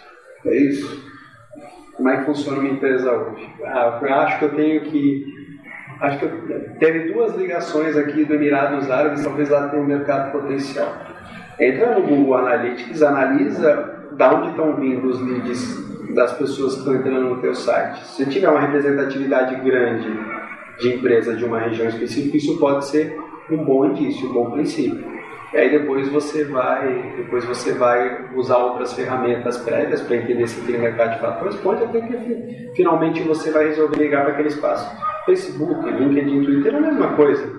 É 0.46 0.56
isso? 0.56 1.04
Como 1.96 2.08
é 2.08 2.18
que 2.18 2.26
funciona 2.26 2.60
uma 2.60 2.68
empresa 2.68 3.10
hoje? 3.10 3.48
Ah, 3.64 3.98
eu 4.00 4.14
acho 4.14 4.38
que 4.38 4.44
eu 4.44 4.54
tenho 4.54 4.80
que. 4.82 5.26
Acho 6.00 6.18
que 6.20 6.28
teve 6.78 7.12
duas 7.12 7.34
ligações 7.34 7.96
aqui 7.96 8.24
do 8.24 8.34
Emirados 8.34 8.88
Árabes, 8.88 9.24
talvez 9.24 9.48
lá 9.48 9.68
tenha 9.68 9.82
um 9.82 9.86
mercado 9.86 10.30
potencial. 10.30 10.94
Entra 11.58 11.98
no 11.98 12.06
Google 12.06 12.36
Analytics, 12.36 13.02
analisa 13.02 14.06
da 14.12 14.32
onde 14.32 14.50
estão 14.50 14.76
vindo 14.76 15.08
os 15.08 15.20
leads 15.20 16.14
das 16.14 16.32
pessoas 16.34 16.74
que 16.74 16.78
estão 16.80 16.94
entrando 16.94 17.30
no 17.30 17.40
teu 17.40 17.52
site. 17.52 17.98
Se 18.06 18.26
tiver 18.26 18.48
uma 18.48 18.60
representatividade 18.60 19.56
grande 19.56 20.08
de 20.80 20.94
empresa 20.94 21.34
de 21.34 21.44
uma 21.44 21.58
região 21.60 21.88
específica, 21.88 22.36
isso 22.36 22.58
pode 22.58 22.86
ser 22.86 23.18
um 23.50 23.64
bom 23.64 23.86
indício, 23.86 24.28
um 24.28 24.32
bom 24.32 24.50
princípio. 24.50 25.18
E 25.52 25.56
aí 25.56 25.70
depois 25.70 26.08
você 26.08 26.44
vai, 26.44 27.14
depois 27.16 27.44
você 27.44 27.72
vai 27.72 28.28
usar 28.34 28.58
outras 28.58 28.92
ferramentas 28.92 29.56
prévias 29.58 30.02
para 30.02 30.16
entender 30.16 30.46
se 30.46 30.60
aquele 30.60 30.78
mercado 30.78 31.14
de 31.14 31.20
fato 31.20 31.38
corresponde, 31.38 31.84
até 31.84 32.00
que 32.02 32.70
finalmente 32.76 33.22
você 33.22 33.50
vai 33.50 33.68
resolver 33.68 33.96
ligar 33.96 34.24
para 34.24 34.34
aquele 34.34 34.48
espaço. 34.48 34.90
Facebook, 35.24 35.90
LinkedIn, 35.90 36.44
Twitter 36.44 36.74
é 36.74 36.76
a 36.76 36.80
mesma 36.80 37.14
coisa. 37.14 37.50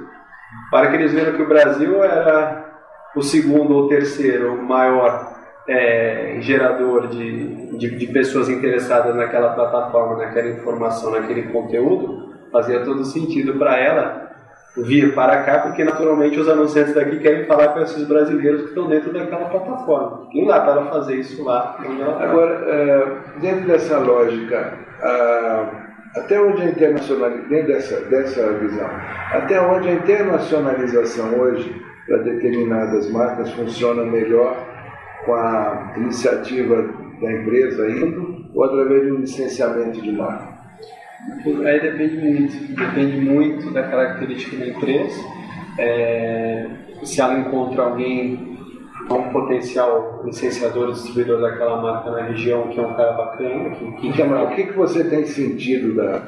Para 0.69 0.89
que 0.89 0.97
eles 0.97 1.13
viram 1.13 1.34
que 1.34 1.41
o 1.41 1.47
Brasil 1.47 2.03
era 2.03 2.69
o 3.15 3.23
segundo 3.23 3.75
ou 3.75 3.88
terceiro 3.88 4.62
maior 4.62 5.36
é, 5.67 6.38
gerador 6.39 7.08
de, 7.08 7.77
de, 7.77 7.95
de, 7.97 8.08
pessoas 8.08 8.49
interessadas 8.49 9.15
naquela 9.15 9.53
plataforma, 9.53 10.17
naquela 10.17 10.49
informação, 10.49 11.12
naquele 11.12 11.43
conteúdo, 11.43 12.28
fazia 12.51 12.83
todo 12.83 13.05
sentido 13.05 13.53
para 13.55 13.77
ela 13.77 14.29
vir 14.77 15.13
para 15.13 15.43
cá, 15.43 15.59
porque 15.59 15.83
naturalmente 15.83 16.39
os 16.39 16.47
anunciantes 16.47 16.93
daqui 16.93 17.19
querem 17.19 17.45
falar 17.45 17.69
com 17.69 17.79
esses 17.81 18.07
brasileiros 18.07 18.62
que 18.62 18.67
estão 18.69 18.88
dentro 18.88 19.12
daquela 19.12 19.45
plataforma. 19.45 20.27
Não 20.33 20.45
dá 20.45 20.62
para 20.62 20.71
ela 20.73 20.85
fazer 20.91 21.15
isso 21.15 21.43
lá. 21.43 21.77
Agora, 22.19 22.53
é, 22.67 23.39
dentro 23.41 23.67
dessa 23.67 23.97
lógica, 23.97 24.77
até 26.15 26.39
onde 26.41 26.62
a 26.62 26.65
internacionalização, 26.65 27.49
dentro 27.49 27.67
dessa, 27.67 28.01
dessa 28.01 28.53
visão, 28.53 28.89
até 29.31 29.62
onde 29.62 29.89
a 29.89 29.93
internacionalização 29.93 31.39
hoje 31.39 31.81
para 32.07 32.17
determinadas 32.17 33.12
marcas 33.12 33.51
funciona 33.51 34.03
melhor 34.03 34.55
com 35.25 35.33
a 35.33 35.93
iniciativa 35.97 36.75
da 37.21 37.31
empresa 37.31 37.89
indo 37.89 38.49
ou 38.53 38.63
através 38.63 39.03
de 39.03 39.12
um 39.12 39.15
licenciamento 39.17 40.01
de 40.01 40.12
marca? 40.12 40.58
Aí 41.65 41.79
depende 41.79 42.17
muito, 42.17 42.73
depende 42.73 43.21
muito 43.21 43.71
da 43.71 43.84
característica 43.84 44.58
da 44.58 44.67
empresa. 44.67 45.21
É, 45.77 46.67
se 47.03 47.21
ela 47.21 47.39
encontra 47.39 47.84
alguém, 47.84 48.58
um 49.10 49.23
potencial 49.32 50.21
licenciador 50.25 50.91
distribuidor 50.91 51.41
daquela 51.41 51.82
marca 51.82 52.12
na 52.12 52.23
região 52.23 52.67
que 52.69 52.79
é 52.79 52.84
um 52.84 52.93
cara 52.93 53.13
bacana. 53.13 53.71
Que, 53.71 53.91
que 53.93 54.08
então, 54.08 54.43
o 54.43 54.55
que, 54.55 54.65
que 54.65 54.73
você 54.73 55.03
tem 55.03 55.25
sentido 55.25 55.95
da, 55.95 56.21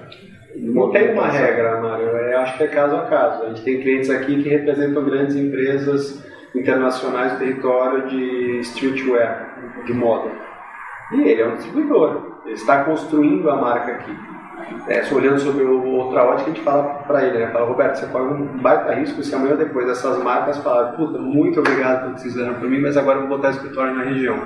Não 0.55 0.91
tem 0.91 1.13
uma 1.13 1.27
regra, 1.27 1.79
Mário. 1.81 2.05
Eu 2.05 2.39
acho 2.39 2.57
que 2.57 2.63
é 2.63 2.67
caso 2.67 2.95
a 2.95 3.05
caso. 3.05 3.43
A 3.43 3.49
gente 3.49 3.63
tem 3.63 3.81
clientes 3.81 4.09
aqui 4.09 4.41
que 4.43 4.49
representam 4.49 5.03
grandes 5.03 5.35
empresas 5.35 6.23
internacionais 6.53 7.33
do 7.33 7.39
território 7.39 8.07
de 8.07 8.59
streetwear, 8.59 9.83
de 9.85 9.93
moda. 9.93 10.31
E 11.13 11.21
ele 11.21 11.41
é 11.41 11.47
um 11.47 11.55
distribuidor. 11.55 12.41
Ele 12.45 12.53
está 12.53 12.83
construindo 12.83 13.49
a 13.49 13.55
marca 13.55 13.91
aqui. 13.93 14.30
É, 14.87 15.13
olhando 15.13 15.39
sobre 15.39 15.63
outra 15.63 16.23
ótica, 16.23 16.49
a 16.49 16.53
gente 16.53 16.63
fala 16.63 16.83
para 17.07 17.25
ele, 17.25 17.39
né? 17.39 17.47
Fala, 17.47 17.65
Roberto, 17.65 17.95
você 17.95 18.05
corre 18.07 18.25
um 18.25 18.45
baita 18.57 18.93
risco 18.93 19.23
se 19.23 19.33
amanhã 19.33 19.51
ou 19.51 19.57
depois 19.57 19.89
essas 19.89 20.21
marcas 20.23 20.57
falarem, 20.57 20.95
puta, 20.95 21.17
muito 21.17 21.59
obrigado 21.59 22.01
pelo 22.01 22.13
que 22.15 22.21
vocês 22.21 22.33
fizeram 22.33 22.55
para 22.55 22.67
mim, 22.67 22.79
mas 22.79 22.97
agora 22.97 23.19
eu 23.19 23.27
vou 23.27 23.37
botar 23.37 23.51
escritório 23.51 23.93
na 23.93 24.03
região. 24.03 24.39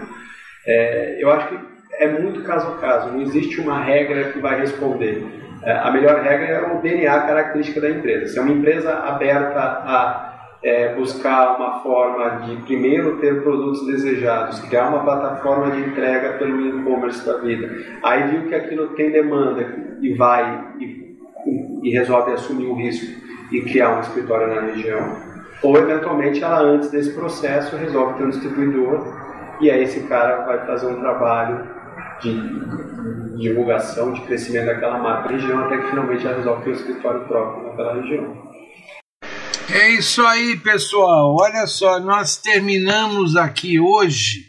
É, 0.66 1.18
eu 1.20 1.32
acho 1.32 1.48
que 1.48 1.60
é 2.00 2.08
muito 2.08 2.42
caso 2.44 2.68
a 2.68 2.78
caso, 2.78 3.12
não 3.12 3.22
existe 3.22 3.62
uma 3.62 3.80
regra 3.80 4.32
que 4.32 4.40
vai 4.40 4.60
responder. 4.60 5.26
É, 5.64 5.72
a 5.72 5.92
melhor 5.92 6.22
regra 6.22 6.46
é 6.46 6.74
o 6.74 6.82
DNA 6.82 7.20
característica 7.22 7.82
da 7.82 7.90
empresa. 7.90 8.28
Se 8.28 8.40
é 8.40 8.42
uma 8.42 8.52
empresa 8.52 8.94
aberta 8.94 9.60
a 9.60 10.25
é, 10.66 10.96
buscar 10.96 11.58
uma 11.58 11.80
forma 11.82 12.48
de 12.48 12.56
primeiro 12.64 13.18
ter 13.18 13.44
produtos 13.44 13.86
desejados, 13.86 14.60
criar 14.62 14.90
uma 14.90 15.04
plataforma 15.04 15.70
de 15.70 15.82
entrega 15.82 16.40
pelo 16.40 16.80
e-commerce 16.80 17.24
da 17.24 17.38
vida, 17.38 17.70
aí 18.02 18.32
viu 18.32 18.48
que 18.48 18.56
aquilo 18.56 18.88
tem 18.96 19.12
demanda 19.12 19.76
e 20.02 20.12
vai 20.16 20.74
e, 20.80 21.18
e 21.84 21.92
resolve 21.92 22.32
assumir 22.32 22.66
o 22.66 22.74
risco 22.74 23.06
e 23.52 23.62
criar 23.62 23.96
um 23.96 24.00
escritório 24.00 24.56
na 24.56 24.62
região. 24.62 25.16
Ou 25.62 25.78
eventualmente 25.78 26.44
ela 26.44 26.62
antes 26.62 26.90
desse 26.90 27.14
processo 27.14 27.76
resolve 27.76 28.18
ter 28.18 28.24
um 28.24 28.32
distribuidor 28.32 29.06
e 29.62 29.70
aí 29.70 29.84
esse 29.84 30.08
cara 30.08 30.46
vai 30.48 30.66
fazer 30.66 30.88
um 30.88 31.00
trabalho 31.00 31.64
de 32.22 33.38
divulgação, 33.38 34.14
de 34.14 34.22
crescimento 34.22 34.66
daquela 34.66 34.98
marca 34.98 35.30
região, 35.30 35.64
até 35.66 35.78
que 35.78 35.90
finalmente 35.92 36.26
ela 36.26 36.38
resolve 36.38 36.64
ter 36.64 36.70
um 36.72 36.74
escritório 36.74 37.22
próprio 37.26 37.68
naquela 37.68 37.94
região. 38.02 38.45
É 39.70 39.90
isso 39.90 40.26
aí, 40.26 40.58
pessoal. 40.58 41.36
Olha 41.40 41.66
só, 41.66 42.00
nós 42.00 42.38
terminamos 42.38 43.36
aqui 43.36 43.80
hoje 43.80 44.46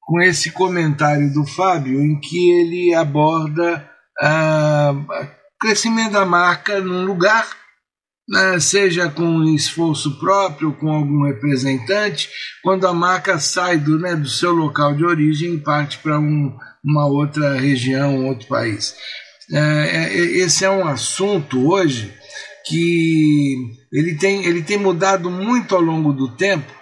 com 0.00 0.20
esse 0.20 0.50
comentário 0.50 1.32
do 1.32 1.44
Fábio, 1.44 2.00
em 2.00 2.18
que 2.20 2.50
ele 2.60 2.94
aborda 2.94 3.88
ah, 4.20 4.94
o 4.94 5.58
crescimento 5.58 6.12
da 6.12 6.24
marca 6.24 6.80
num 6.80 7.04
lugar, 7.04 7.48
né, 8.28 8.60
seja 8.60 9.08
com 9.08 9.42
esforço 9.44 10.18
próprio, 10.20 10.72
com 10.74 10.90
algum 10.90 11.24
representante, 11.24 12.30
quando 12.62 12.86
a 12.86 12.92
marca 12.92 13.38
sai 13.38 13.78
do, 13.78 13.98
né, 13.98 14.14
do 14.14 14.28
seu 14.28 14.52
local 14.52 14.94
de 14.94 15.04
origem 15.04 15.54
e 15.54 15.60
parte 15.60 15.98
para 15.98 16.18
um, 16.20 16.56
uma 16.84 17.06
outra 17.06 17.54
região, 17.58 18.26
outro 18.26 18.46
país. 18.46 18.94
É, 19.52 20.14
esse 20.14 20.64
é 20.64 20.70
um 20.70 20.86
assunto 20.86 21.68
hoje 21.68 22.21
que 22.64 23.76
ele 23.92 24.14
tem, 24.14 24.44
ele 24.44 24.62
tem 24.62 24.78
mudado 24.78 25.30
muito 25.30 25.74
ao 25.74 25.80
longo 25.80 26.12
do 26.12 26.28
tempo, 26.28 26.72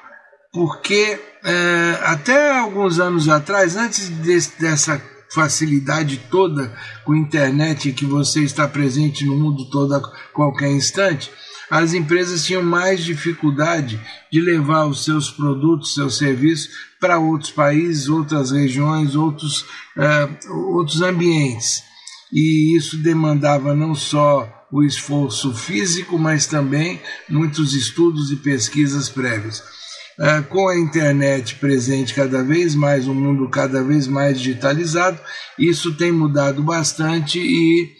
porque 0.52 1.18
é, 1.44 1.98
até 2.02 2.58
alguns 2.58 2.98
anos 2.98 3.28
atrás, 3.28 3.76
antes 3.76 4.08
desse, 4.08 4.60
dessa 4.60 5.00
facilidade 5.32 6.20
toda 6.30 6.74
com 7.04 7.14
internet 7.14 7.92
que 7.92 8.04
você 8.04 8.42
está 8.42 8.66
presente 8.66 9.24
no 9.24 9.36
mundo 9.36 9.70
todo 9.70 9.94
a 9.94 10.02
qualquer 10.32 10.70
instante, 10.70 11.30
as 11.70 11.94
empresas 11.94 12.44
tinham 12.44 12.64
mais 12.64 13.04
dificuldade 13.04 14.00
de 14.30 14.40
levar 14.40 14.86
os 14.86 15.04
seus 15.04 15.30
produtos, 15.30 15.94
seus 15.94 16.18
serviços 16.18 16.68
para 16.98 17.18
outros 17.18 17.52
países, 17.52 18.08
outras 18.08 18.50
regiões, 18.50 19.14
outros, 19.14 19.62
uh, 19.96 20.52
outros 20.74 21.00
ambientes. 21.00 21.84
E 22.32 22.76
isso 22.76 22.96
demandava 22.96 23.72
não 23.72 23.94
só 23.94 24.59
o 24.70 24.82
esforço 24.82 25.52
físico, 25.54 26.18
mas 26.18 26.46
também 26.46 27.00
muitos 27.28 27.74
estudos 27.74 28.30
e 28.30 28.36
pesquisas 28.36 29.08
prévias. 29.08 29.62
Com 30.50 30.68
a 30.68 30.78
internet 30.78 31.54
presente 31.56 32.14
cada 32.14 32.42
vez 32.42 32.74
mais, 32.74 33.08
um 33.08 33.14
mundo 33.14 33.48
cada 33.48 33.82
vez 33.82 34.06
mais 34.06 34.38
digitalizado, 34.38 35.18
isso 35.58 35.94
tem 35.94 36.12
mudado 36.12 36.62
bastante 36.62 37.38
e 37.38 37.99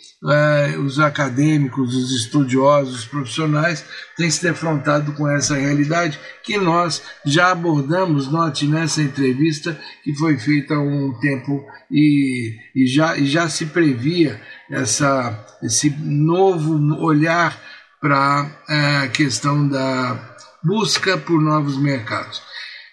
os 0.79 1.01
acadêmicos, 1.01 1.95
os 1.95 2.13
estudiosos, 2.13 3.01
os 3.01 3.05
profissionais 3.07 3.85
têm 4.17 4.31
se 4.31 4.43
defrontado 4.43 5.13
com 5.13 5.27
essa 5.27 5.57
realidade 5.57 6.21
que 6.43 6.59
nós 6.59 7.03
já 7.25 7.51
abordamos, 7.51 8.31
note 8.31 8.67
nessa 8.67 9.01
entrevista 9.01 9.79
que 10.05 10.15
foi 10.15 10.39
feita 10.39 10.75
há 10.75 10.81
um 10.81 11.19
tempo 11.21 11.65
e, 11.91 12.55
e, 12.75 12.87
já, 12.87 13.17
e 13.17 13.27
já 13.27 13.49
se 13.49 13.67
previa 13.67 14.41
essa, 14.71 15.47
esse 15.63 15.89
novo 15.89 16.75
olhar 17.03 17.59
para 17.99 18.47
a 18.69 19.09
questão 19.09 19.67
da 19.67 20.37
busca 20.63 21.17
por 21.17 21.41
novos 21.41 21.79
mercados. 21.79 22.43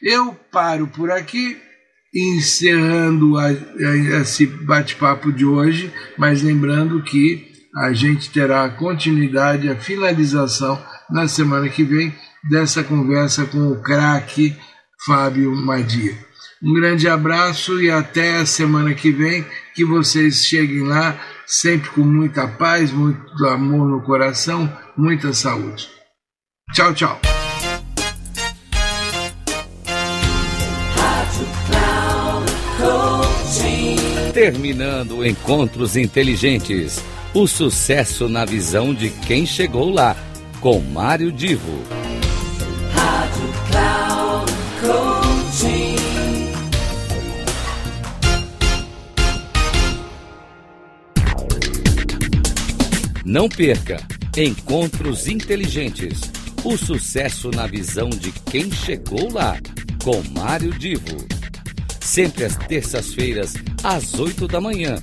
Eu 0.02 0.34
paro 0.34 0.88
por 0.88 1.12
aqui 1.12 1.62
encerrando 2.14 3.38
a, 3.38 3.48
a, 3.48 4.22
esse 4.22 4.46
bate-papo 4.46 5.32
de 5.32 5.46
hoje, 5.46 5.94
mas 6.18 6.42
lembrando 6.42 7.04
que 7.04 7.48
a 7.76 7.94
gente 7.94 8.32
terá 8.32 8.68
continuidade, 8.70 9.70
a 9.70 9.76
finalização 9.76 10.82
na 11.10 11.28
semana 11.28 11.70
que 11.70 11.84
vem 11.84 12.14
dessa 12.50 12.84
conversa 12.84 13.46
com 13.46 13.72
o 13.72 13.82
craque 13.82 14.56
Fábio 15.06 15.56
Madia. 15.56 16.18
Um 16.62 16.74
grande 16.74 17.08
abraço 17.08 17.80
e 17.82 17.92
até 17.92 18.38
a 18.38 18.46
semana 18.46 18.94
que 18.94 19.12
vem, 19.12 19.46
que 19.76 19.86
vocês 19.86 20.46
cheguem 20.46 20.82
lá 20.82 21.20
sempre 21.46 21.90
com 21.92 22.02
muita 22.02 22.48
paz, 22.48 22.92
muito 22.92 23.46
amor 23.46 23.88
no 23.88 24.02
coração, 24.02 24.72
muita 24.98 25.34
saúde. 25.34 25.88
Tchau, 26.74 26.94
tchau. 26.94 27.37
Terminando 34.38 35.26
Encontros 35.26 35.98
Inteligentes. 35.98 37.04
O 37.34 37.48
sucesso 37.48 38.30
na 38.30 38.46
visão 38.46 38.94
de 38.94 39.10
quem 39.10 39.48
chegou 39.48 39.90
lá. 39.90 40.16
Com 40.62 40.80
Mário 40.80 41.32
Divo. 41.32 41.82
Rádio 42.94 43.50
Cloud. 43.72 44.54
Não 53.26 53.50
perca 53.50 54.06
Encontros 54.38 55.28
Inteligentes. 55.28 56.22
O 56.64 56.78
sucesso 56.78 57.50
na 57.50 57.66
visão 57.66 58.12
de 58.12 58.32
quem 58.32 58.72
chegou 58.72 59.34
lá. 59.34 59.58
Com 60.04 60.22
Mário 60.40 60.78
Divo 60.78 61.26
sempre 62.08 62.46
às 62.46 62.56
terças-feiras, 62.56 63.54
às 63.84 64.14
8 64.14 64.48
da 64.48 64.62
manhã, 64.62 64.96